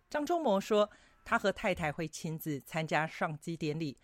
[0.09, 0.89] 张忠谋说，
[1.23, 3.95] 他和太太会亲自参加上机典礼。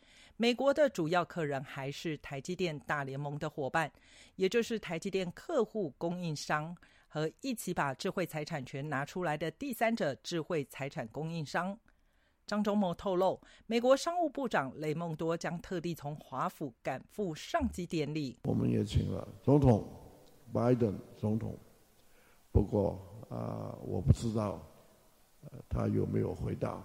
[0.41, 3.91] 美国的主要客人还是台积电大联盟的伙伴，
[4.37, 6.73] 也就是台积电客户供应商
[7.09, 11.77] 和一起把智慧财产权拿出来的第三者智慧财产供应商。
[12.47, 18.39] 张忠谋透露，美国商务部长雷蒙多将特地从华府赶赴上级典礼。
[18.43, 19.89] 我们也请了总统
[20.53, 21.53] 拜登总统，
[22.53, 22.97] 不过
[23.29, 24.65] 啊，我不知道
[25.67, 26.81] 他有没有回答，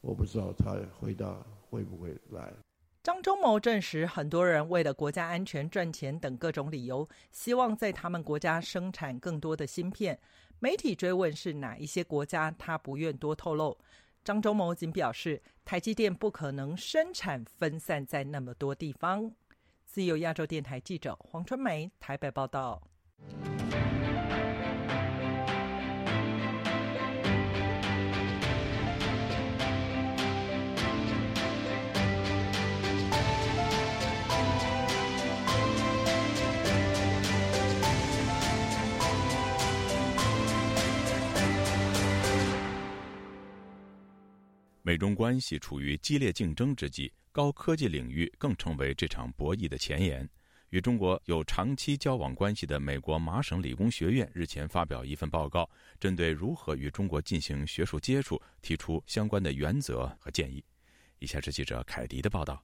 [0.00, 1.36] 我不知道他回答
[1.70, 2.52] 会不会来。
[3.02, 10.18] 张忠谋证实，很多人为了国家安全、赚钱等各种理由，希望在他们国家生产更多的芯片。
[10.58, 13.78] 媒体追问是哪一些国家，他不愿多透露。
[14.22, 19.32] 张忠谋仅表示，台积电不可能生产分散在那么多地方。
[19.86, 22.82] 自由亚洲电台记者黄春梅台北报道。
[44.90, 50.28] 美中关系处于激烈竞争之际，高科技领域更成为这场博弈的前沿。
[50.70, 55.70] 与中国有长期交往关系的美国麻省理工学院日前发表一份报告，
[56.00, 60.60] 针对如何与中国进行学术接触，提出相关的原则和建议。
[61.20, 62.60] 以下是记者凯迪的报道：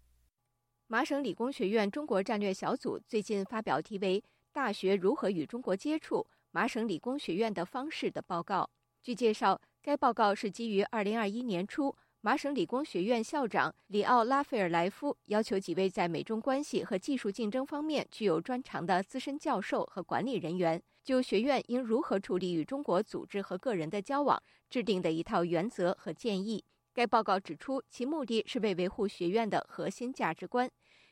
[0.88, 4.20] 麻省理工学院中国战略小组最近发表题为
[4.52, 8.68] 《大学如何与中国接触：麻省理工学院的方式》的报告。
[9.00, 11.96] 据介绍，该报告是基于2021年初。
[12.26, 26.64] 麻省理工学院校长里奥拉斐尔莱夫要求几位在美中关系和技术竞争方面具有专长的资深教授和管理人员，就学院应如何处理与中国组织和个人的交往制定的一套原则和建议。
[26.92, 30.68] 该报告指出，其目的是为维护学院的核心价值观，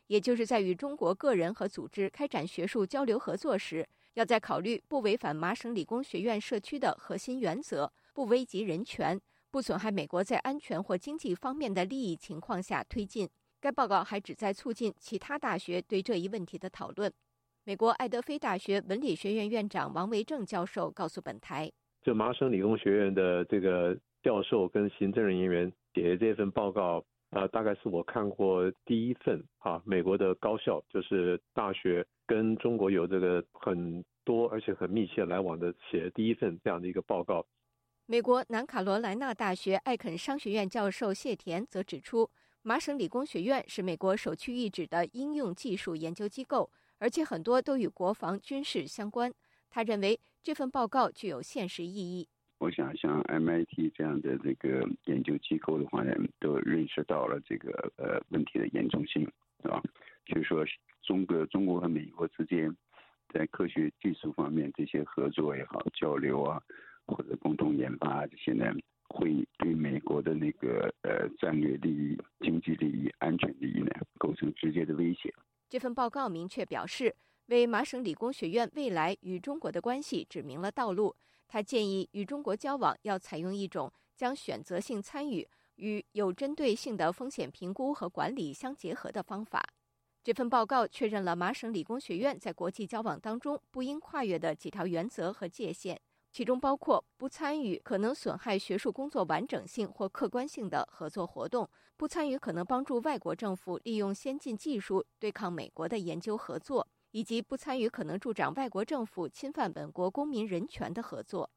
[0.08, 9.20] 也就是在与中国个人和组织开展学术交流合作时，要在考虑不违反麻省理工学院社区的核心原则、不危及人权。
[9.54, 13.28] 不损害美国在安全或经济方面的利益情况下推进。
[13.60, 17.08] 该报告还旨在促进其他大学对这一问题的讨论。
[17.62, 21.70] 美国爱德菲大学文理学院院长王维正教授告诉本台
[22.02, 37.46] ：“这麻省理工学院的这个教授跟行政人员写的这份报告，啊，大概是我看过第一份啊，美国的高校就是大学跟中国有这个很多而且很密切来往的写的第一份这样的一个报告。”
[38.06, 42.28] 美国南卡罗来纳大学艾肯商学院教授谢田则指出，
[42.60, 49.32] 麻省理工学院是美国首屈一指的应用技术研究机构，而且很多都与国防军事相关。
[49.70, 52.28] 他认为这份报告具有现实意义。
[52.58, 59.26] 我想，像 MIT 这样的这个研究机构的话呢，都认识到了这个呃问题的严重性，
[59.62, 59.82] 是吧？
[60.26, 60.62] 就是说，
[61.02, 62.70] 中国中国和美国之间
[63.32, 66.60] 在科学技术方面这些合作也好，交流啊。
[67.06, 68.66] 或者共同研发这些呢，
[69.08, 75.32] 会对美国的那个呃战略利益、经济利益、安全利益呢构成直接的威胁。
[75.68, 77.14] 这份报告明确表示，
[77.46, 81.14] 为麻省理工学院未来与中国的关系指明了道路。
[81.46, 85.46] 他建议与中国交往要采用一种将选择性参与
[85.76, 89.62] 与有针对性的风险评估和管理相结合的方法。
[90.22, 96.00] 这份报告确认了麻省理工学院在国际交往当中不应跨越的几条原则和界限。
[96.34, 111.48] 其中包括不参与可能损害学术工作完整性或客观性的合作活动，不参与可能帮助外国政府利用先进技术对抗美国的研究合作，以及不参与可能助长外国政府侵犯本国公民人权的合作。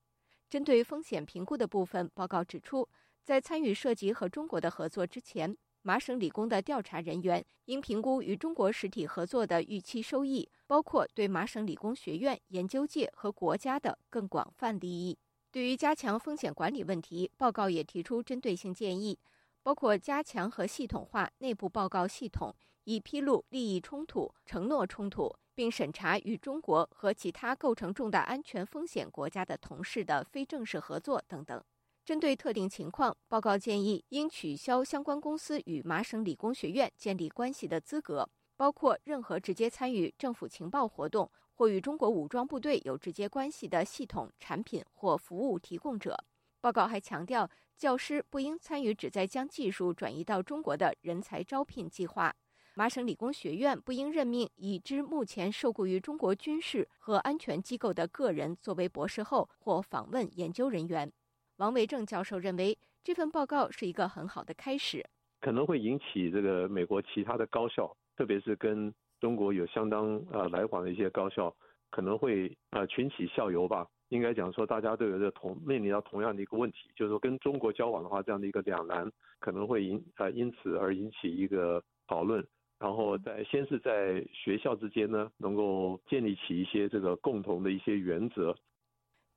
[0.47, 2.87] 针对风险评估的部分，报告指出，
[3.23, 5.57] 在参与涉及和中国的合作之前。
[5.87, 15.17] 麻省理工的调查人员应评估与中国实体合作的预期收益，包括对麻省理工学院、研究界和国家的更广泛利益。
[15.49, 19.17] 对于加强风险管理问题，报告也提出针对性建议，
[19.63, 31.63] 包括加强和系统化内部报告系统，以披露利益冲突、承诺冲突，并审查与中国和其他构成重大安全风险国家的同事的非正式合作等等。
[32.07, 46.17] 针对特定情况，报告建议应取消相关公司与麻省理工学院建立关系的资格，包括任何直接参与政府情报活动或与中国武装部队有直接关系的系统、产品或服务提供者。
[46.61, 52.33] 报告还强调，教师不应参与旨在将技术转移到中国的人才招聘计划。
[52.75, 61.11] 麻省理工学院不应任命已知目前受雇于中国军事和安全机构的个人作为博士后或访问研究人员。
[61.57, 65.03] 王维正教授认为，这份报告是一个很好的开始，
[65.41, 71.51] 可能会引起这个美国其他的高校，特别是跟中国有相当呃来往的一些高校，
[71.89, 73.87] 可能会呃群起效尤吧。
[74.09, 82.45] 应该讲说，大家都有着同面临到同样的一个问题，就是说跟中国交往的话，这样的一个两难可能会引呃因此而引起一个讨论，
[82.77, 88.55] 然后在先是在学校之间呢，能够建立起一些这个共同的一些原则。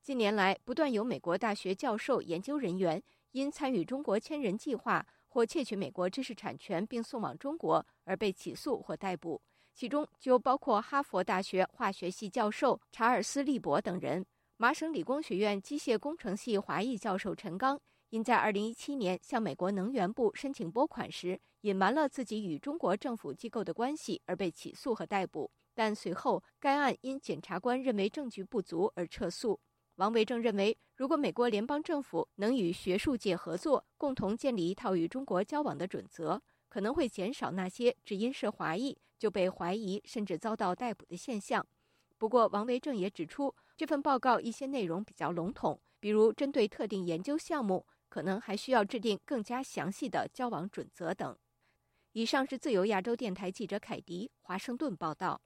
[0.03, 3.01] 近年来，不断有美国大学教授、研究人员
[3.33, 9.39] 因参与中国千人计划或窃取美国知识产权并送往中国而被起诉或逮捕，
[9.75, 14.25] 其中就包括哈佛大学化学系教授查尔斯·利伯等人。
[14.57, 17.79] 麻省理工学院机械工程系华裔教授陈刚，
[18.09, 25.51] 因在2017年向美国能源部申请拨款时，隐瞒了自己与中国政府机构的关系，而被起诉和逮捕。
[25.75, 29.61] 但随后该案因检察官认为证据不足而撤诉。
[30.01, 36.41] 王维正认为，如果美国联邦政府能与学术界合作，共同建立一套与中国交往的准则，
[36.71, 41.67] 可能会减少那些只因是华裔就被怀疑甚至遭到逮捕的现象。
[42.17, 43.55] 不过，王维正也指出。
[43.77, 51.37] 这份报告一些内容比较笼统，比如针对特定研究项目，可能还需要制定更加详细的交往准则等。
[52.13, 55.43] 以上是自由亚洲电台记者凯迪华盛顿报道。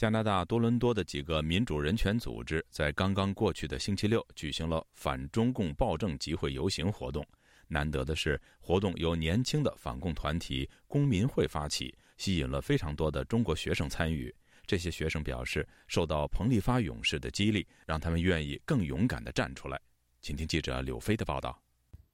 [0.00, 7.22] 加拿大多伦多的几个民主人权组织在刚刚过去的星期六举行了反中共暴政集会游行活动。
[7.68, 14.34] 难得的是，活动由年轻的反共团体公民会发起，吸引了非常多的中国学生参与。
[14.64, 19.78] 这些学生表示，受到彭立发勇士的激励，让他们愿意更勇敢地站出来。
[20.22, 21.62] 请听记者柳飞的报道。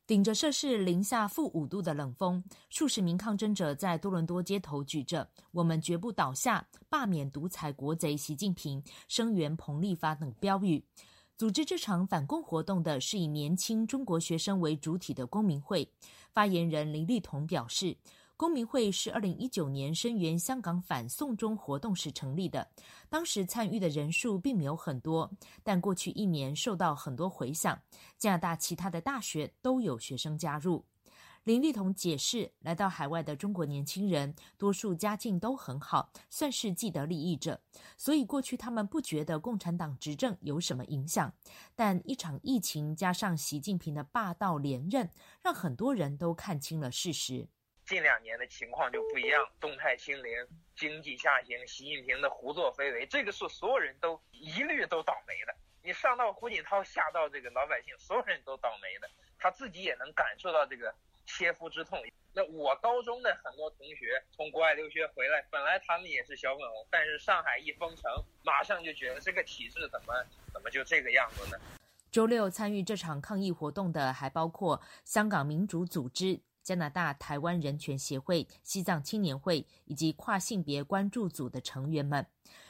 [0.07, 10.85] 顶着摄氏零下负五度的冷风，数十名抗争者在多伦多街头举着“我们绝不倒下，罢免独裁国贼习近平，声援彭立发”等标语。
[11.37, 15.91] 组织这场反共活动的是以年轻中国学生为主体的公民会。
[16.33, 17.97] 发言人林立彤表示。
[18.39, 22.69] 公民会是二零一九年声援香港反送中活动时成立的，
[23.09, 25.31] 当时参与的人数并没有很多，
[25.63, 27.81] 但过去一年受到很多回响。
[28.19, 30.85] 加拿大其他的大学都有学生加入。
[31.45, 37.59] 林立彤解释，来到海外的中国年轻人多数家境都很好，算是既得利益者，
[37.97, 41.33] 所以过去他们不觉得共产党执政有什么影响。
[41.75, 45.09] 但一场疫情加上习近平的霸道连任，
[45.41, 47.49] 让很多人都看清了事实。
[47.87, 50.33] 近两年的情况就不一样，动态清零，
[50.75, 55.55] 经济下行，习近平的胡作非为，这个是所有人都一律都倒霉的。
[55.85, 59.09] 你上到胡锦涛，下到这个老百姓，所有人都倒霉的。
[59.39, 60.93] 他自己也能感受到这个
[61.27, 62.03] 切肤之痛。
[62.33, 68.11] 那我高中的很多同学从国外留学回来，本来他们也是小粉红，但是上海一封城，
[68.43, 71.59] 马上就觉得这个体制怎么怎么就这个样子呢？
[72.11, 76.41] 周六参与这场抗议活动的还包括香港民主组织。
[76.67, 82.27] 加拿大台湾人权协会、西藏青年会以及跨性别关注组的成员们，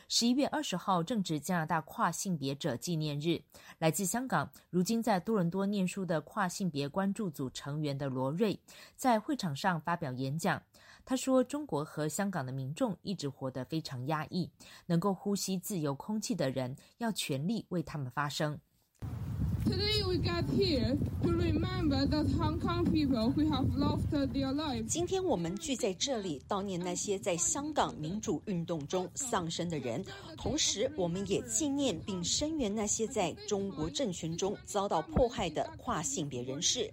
[0.06, 3.40] 十一月二十号正值加拿大跨性别者纪念日。
[3.78, 8.60] 来自香港，如今在多伦多念书的跨性别关注组成员的罗瑞，
[8.96, 10.62] 在会场上发表演讲。
[11.06, 14.50] 他说：“中国和香港的民众一直活得非常压抑，
[14.84, 18.60] 能够呼吸自由空气的人，要全力为他们发声。”
[24.86, 30.04] 今天我们聚在这里悼念那些在香港民主运动中丧生的人，
[30.36, 36.90] 同时我们也纪念并声援那些在中国政权中遭到迫害的跨性别人士。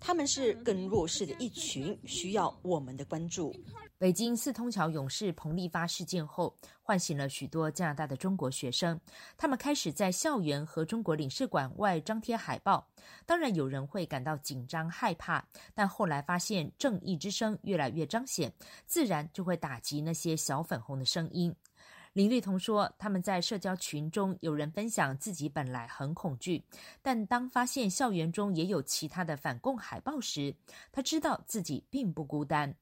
[0.00, 3.54] 他们是更弱势的一群，需要我们的关注。
[3.98, 8.98] 北京四通桥勇士彭立发事件后，唤醒了许多加拿大的中国学生。
[9.36, 12.88] 他们开始在校园和中国领事馆外张贴海报。
[13.26, 15.44] 当然，有人会感到紧张害怕，
[15.74, 18.52] 但后来发现正义之声越来越彰显，
[18.86, 21.52] 自然就会打击那些小粉红的声音。
[22.12, 26.64] 林立彤说：“他们在社交群中有人分享自己本来很恐惧，
[27.02, 30.54] 但当发现校园中也有其他的反共海报时，
[30.92, 32.72] 他知道自己并不孤单。”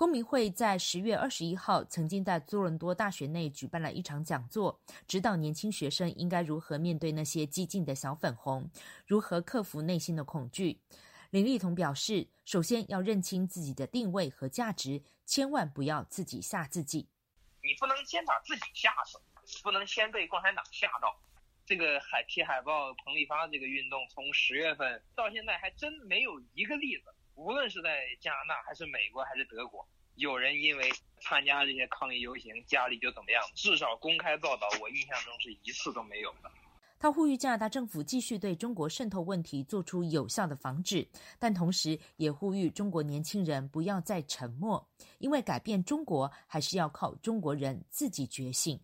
[0.00, 8.70] 公民会在十月二十一号曾经在多伦多大学内举办了一场讲座，指导年轻学生应该如何面对那些激进的小粉红，
[9.06, 10.80] 如何克服内心的恐惧。
[11.28, 17.06] 林立彤表示，首先要认清自己的定位和价值，千万不要自己吓自己。
[17.62, 19.18] 你不能先把自己吓死，
[19.62, 21.14] 不能先被共产党吓到。
[21.66, 27.12] 这个海贴海报、彭立发这个运动，从十月份到现在，还真没有一个例子。
[27.40, 29.82] 无论是在加拿大还是美国还是德国，
[30.16, 33.42] 有人因为参加这些抗议游行，家里就怎么样？
[33.54, 36.50] 至少公开报道，我印象中是一次都没有的。
[36.98, 44.86] 他呼吁加拿大政府继续对中国渗透问题做出有效的防治，但同时也呼吁中国年轻人不要再沉默，
[45.18, 48.78] 因为改变中国还是要靠中国人自己觉醒。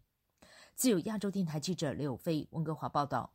[0.75, 3.31] 自由亚洲电台记者刘飞温哥华报道。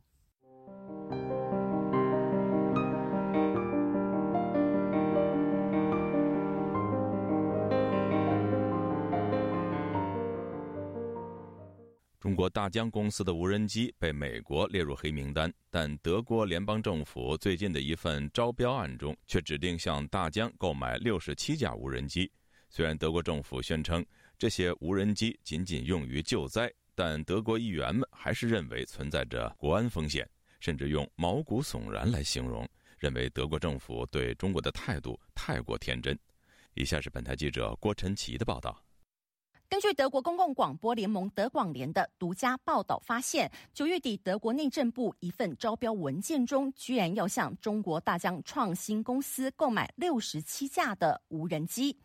[12.21, 22.31] 中国大疆公司的无人机被美国列入黑名单，但德国联邦政府最近的一份招标案中却指定向大疆购买六十七架无人机。
[22.69, 24.05] 虽然德国政府宣称
[24.37, 32.69] 这些无人机仅仅用于救灾，但德国议员们还是认为存在着国安风险，甚至用毛骨悚然来形容，
[32.99, 36.15] 认为德国政府对中国的态度太过天真。
[36.75, 38.79] 以下是本台记者郭晨奇的报道。
[39.71, 51.97] 根据德国公共广播联盟德广联的独家报道发现，九月底德国内政部一份招标文件中，居然要向中国大疆创新公司购买六十七架的无人机。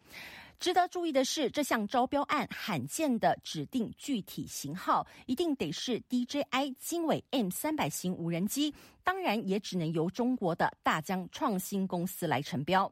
[0.60, 12.90] 值得注意的是，这项招标案罕见的指定具体型号，一定得是 DJI 经纬 M 三百型无人机，当然也只能由中国的大疆创新公司来承标。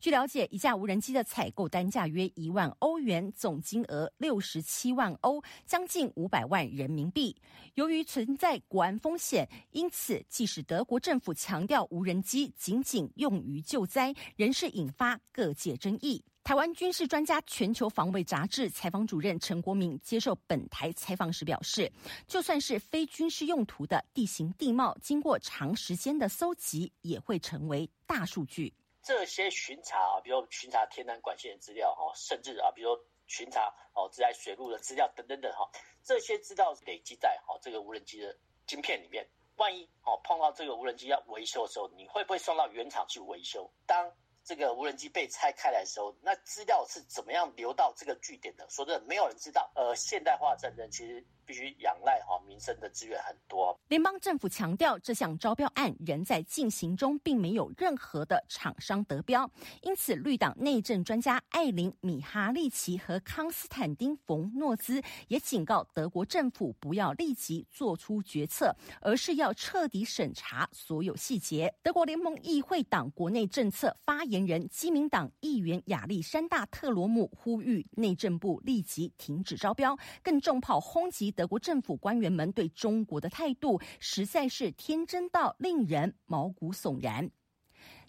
[0.00, 7.36] 据了解，一架无人机的采购单价约一万欧元，总金额六十七万欧，将近五百万人民币。
[7.74, 16.24] 由于存在国安风险，因此即使德国政府强调无人机仅仅用于救灾，仍是引发各界争议。
[16.44, 21.90] 台湾军事专家、全球防卫杂志采访主任陈国明接受本台采访时表示，
[22.26, 28.74] 就算是非军事用途的地形地貌，经过长时间的搜集，也会成为大数据。
[29.02, 35.68] 这些巡查啊，比如巡查天然管线的资料哈，甚至啊，比如说巡查哦，自来水路的资料等等等哈，
[36.04, 38.36] 这些资料累积在哈这个无人机的
[38.66, 39.28] 晶片里面。
[39.56, 43.70] 万一哦碰到这个无人机要维修的时候，你会不会送到原厂去维修？
[43.86, 44.10] 当
[44.44, 48.66] 这个无人机被拆开来的时候，那资料是怎么样流到这个据点的？
[48.68, 49.70] 说真的，没有人知道。
[49.74, 51.24] 呃，现代化战争其实。
[51.44, 53.76] 必须仰赖哈民生的资源很多。
[53.88, 59.50] 联邦政府强调，这项招标案仍在进行中，并没有任何的厂商得标。
[59.82, 71.74] 因此，绿党内政专家艾琳米哈利奇和康斯坦丁冯诺兹也警告德国政府不要立即做出决策，而是要彻底审查所有细节。
[71.82, 81.30] 德国联盟议会党国内政策发言言人基民党议员亚历山大特罗姆呼吁内政部立即停止招标，更重炮轰击。
[81.30, 87.30] 德国政府官员们对中国的态度实在是天真到令人毛骨悚然。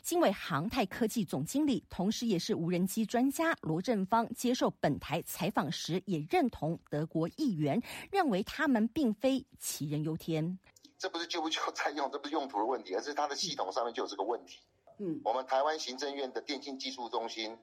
[0.01, 10.57] 经纬航太科技总经理，同时也是无人机专家罗振芳接受本台采访时，也认同德国议员认为他们并非杞人忧天。
[10.97, 14.59] 这不是就不就在用，这不是用途的问题，而是它的系统上面就有这个问题。
[14.97, 17.57] 嗯，我们台湾行政院的电信技术中心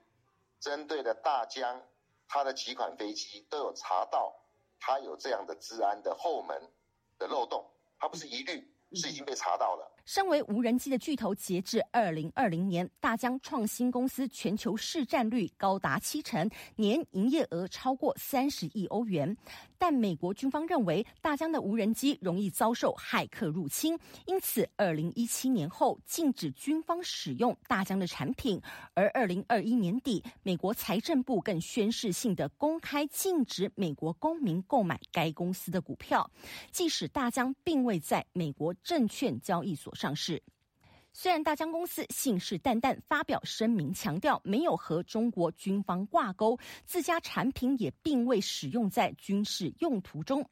[0.58, 1.82] 针对的大疆，
[2.28, 4.34] 它的几款飞机都有查到。
[4.82, 6.58] 它有这样的治安的后门
[7.18, 7.62] 的漏洞，
[7.98, 9.86] 它不是一律，是已经被查到了。
[10.06, 19.36] 身为无人机的巨头，截至二零二零年，大疆创新公司全球市占率高达七成，年营业额超过三十亿欧元。
[19.80, 28.60] 但美国军方认为，大疆的无人机容易遭受骇客入侵，因此二零一七年后禁止军方使用大疆的产品。
[28.92, 36.30] 而二零二一年底，美国财政部更宣誓性的公开禁止美国公民购买该公司的股票，
[36.70, 40.42] 即使大疆并未在美国证券交易所上市。
[41.22, 50.42] 虽然大疆公司信誓旦旦发表声明，强调没有和中国军方挂钩，自家产品也并未使用在军事用途中，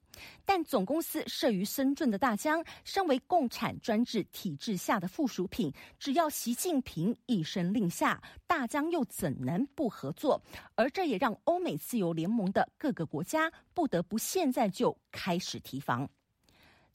[0.44, 10.38] 但总公司设于深圳的大疆，身为共产专制体制下的附属品，只要习近平一声令下，大疆又怎能不合作？
[10.74, 16.06] 而这也让欧美自由联盟的各个国家不得不现在就开始提防。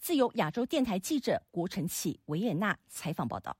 [0.04, 3.56] 自由亚洲电台记者郭晨启维也纳采访报道：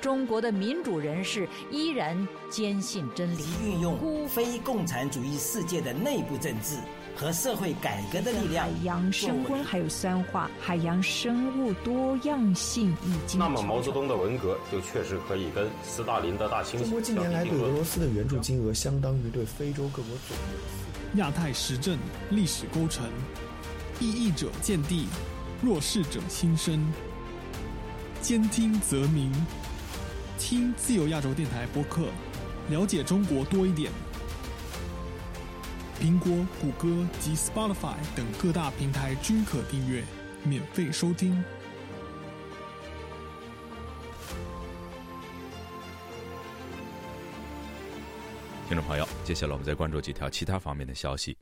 [0.00, 2.16] 中国的民主人士依然
[2.48, 6.76] 坚信真理，运用非共产主义世界的内部政治
[7.16, 8.64] 和社会改革的力量。
[8.64, 13.40] 海洋升温还有酸化，海洋生物多样性已经。
[13.40, 16.84] 那么毛泽东的文革就确实可以跟斯大林的大清洗。
[16.84, 21.18] 中国近年来对俄罗斯的援助金额相当于对非洲各国总和。
[21.18, 21.98] 亚太时政
[22.30, 23.10] 历史构成。
[24.00, 25.06] 异议者见地，
[25.60, 26.86] 弱势者心声。
[28.20, 29.32] 兼听则明，
[30.38, 32.08] 听自由亚洲电台播客，
[32.68, 33.90] 了解中国多一点。
[36.00, 36.30] 苹果、
[36.60, 40.04] 谷歌及 Spotify 等各大平台均可订阅，
[40.44, 41.42] 免费收听。
[48.68, 51.36] 听众朋友，接下来我们再关注几条其他方面的消息。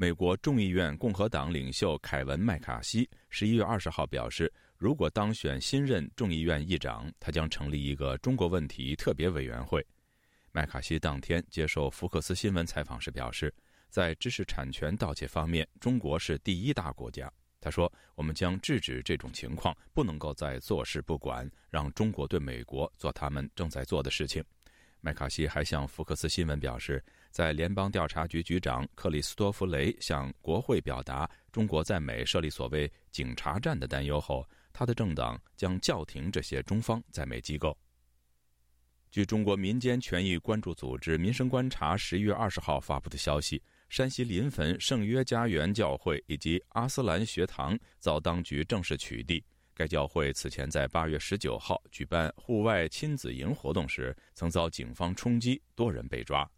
[0.00, 9.84] 美国众议院共和党领袖凯文·麦卡锡十一月二十号表示，如果当选新任众议院议长，他将成立一个中国问题特别委员会。
[10.52, 13.52] 麦卡锡当天接受福克斯新闻采访时表示，
[13.88, 17.28] 在知识产权盗窃方面，中国是第一大国家。
[17.60, 24.44] 他说：“我们将制止这种情况，不能够再坐视不管，让中国对美国做他们正在做的事情。”
[25.00, 37.76] 麦卡锡还向福克斯新闻表示，在联邦调查局局长克里斯多弗雷向国会表达中国在美设立所谓“警察站”的担忧后，他的政党将叫停这些中方在美机构。
[39.10, 49.42] 据中国民间权益关注组织“民生观察”十一月二十号发布的消息，山西临汾圣约家园教会以及阿斯兰学堂遭当局正式取缔。
[49.74, 56.48] 该教会此前在八月十九号举办户外亲子营活动时，曾遭警方冲击，多人被抓。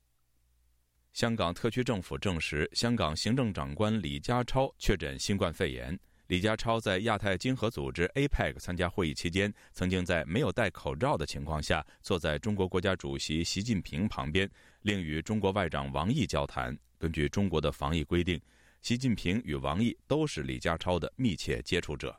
[1.13, 5.99] 香港特区政府证实，香港行政长官李家超确诊新冠肺炎。
[6.29, 14.49] 李家超在亚太经合组织 APEC 参加会议期间，曾经在没有戴口罩的情况下，坐在中国国家主席习近平旁边，
[14.83, 16.77] 另与中国外长王毅交谈。
[16.97, 18.41] 根据中国的防疫规定，
[18.81, 22.17] 习近平与王毅都是李家超的密切接触者。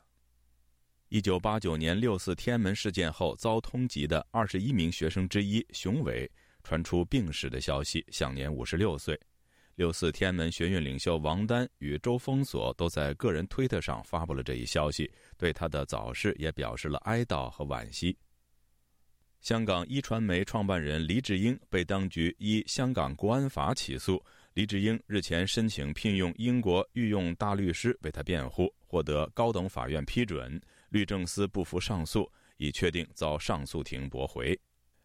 [1.08, 6.30] 一九八九年六四天安门事件后遭通缉的二十一名学生之一熊伟
[6.64, 9.20] 传出病逝的消息，享年五十六岁。
[9.76, 18.16] 六四天安门学运领袖王丹与周封锁都在个人推特上发布了这一消息，对他的早逝也表示了哀悼和惋惜。
[19.40, 24.24] 香港一传媒创办人黎智英被当局依香港国安法起诉。
[24.54, 30.62] 黎智英日前申请聘用英国御用大律师为他辩护，获得高等法院批准。
[30.90, 34.60] 律政司不服上诉，已确定遭上诉庭驳回。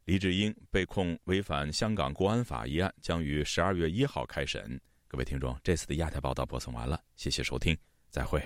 [0.06, 4.80] 李志英被控违反香港国安法一案，将于十二月一号开审。
[5.08, 7.76] 各位听众，这次的亚太报道播送完了，谢谢收听，
[8.08, 8.40] 再会。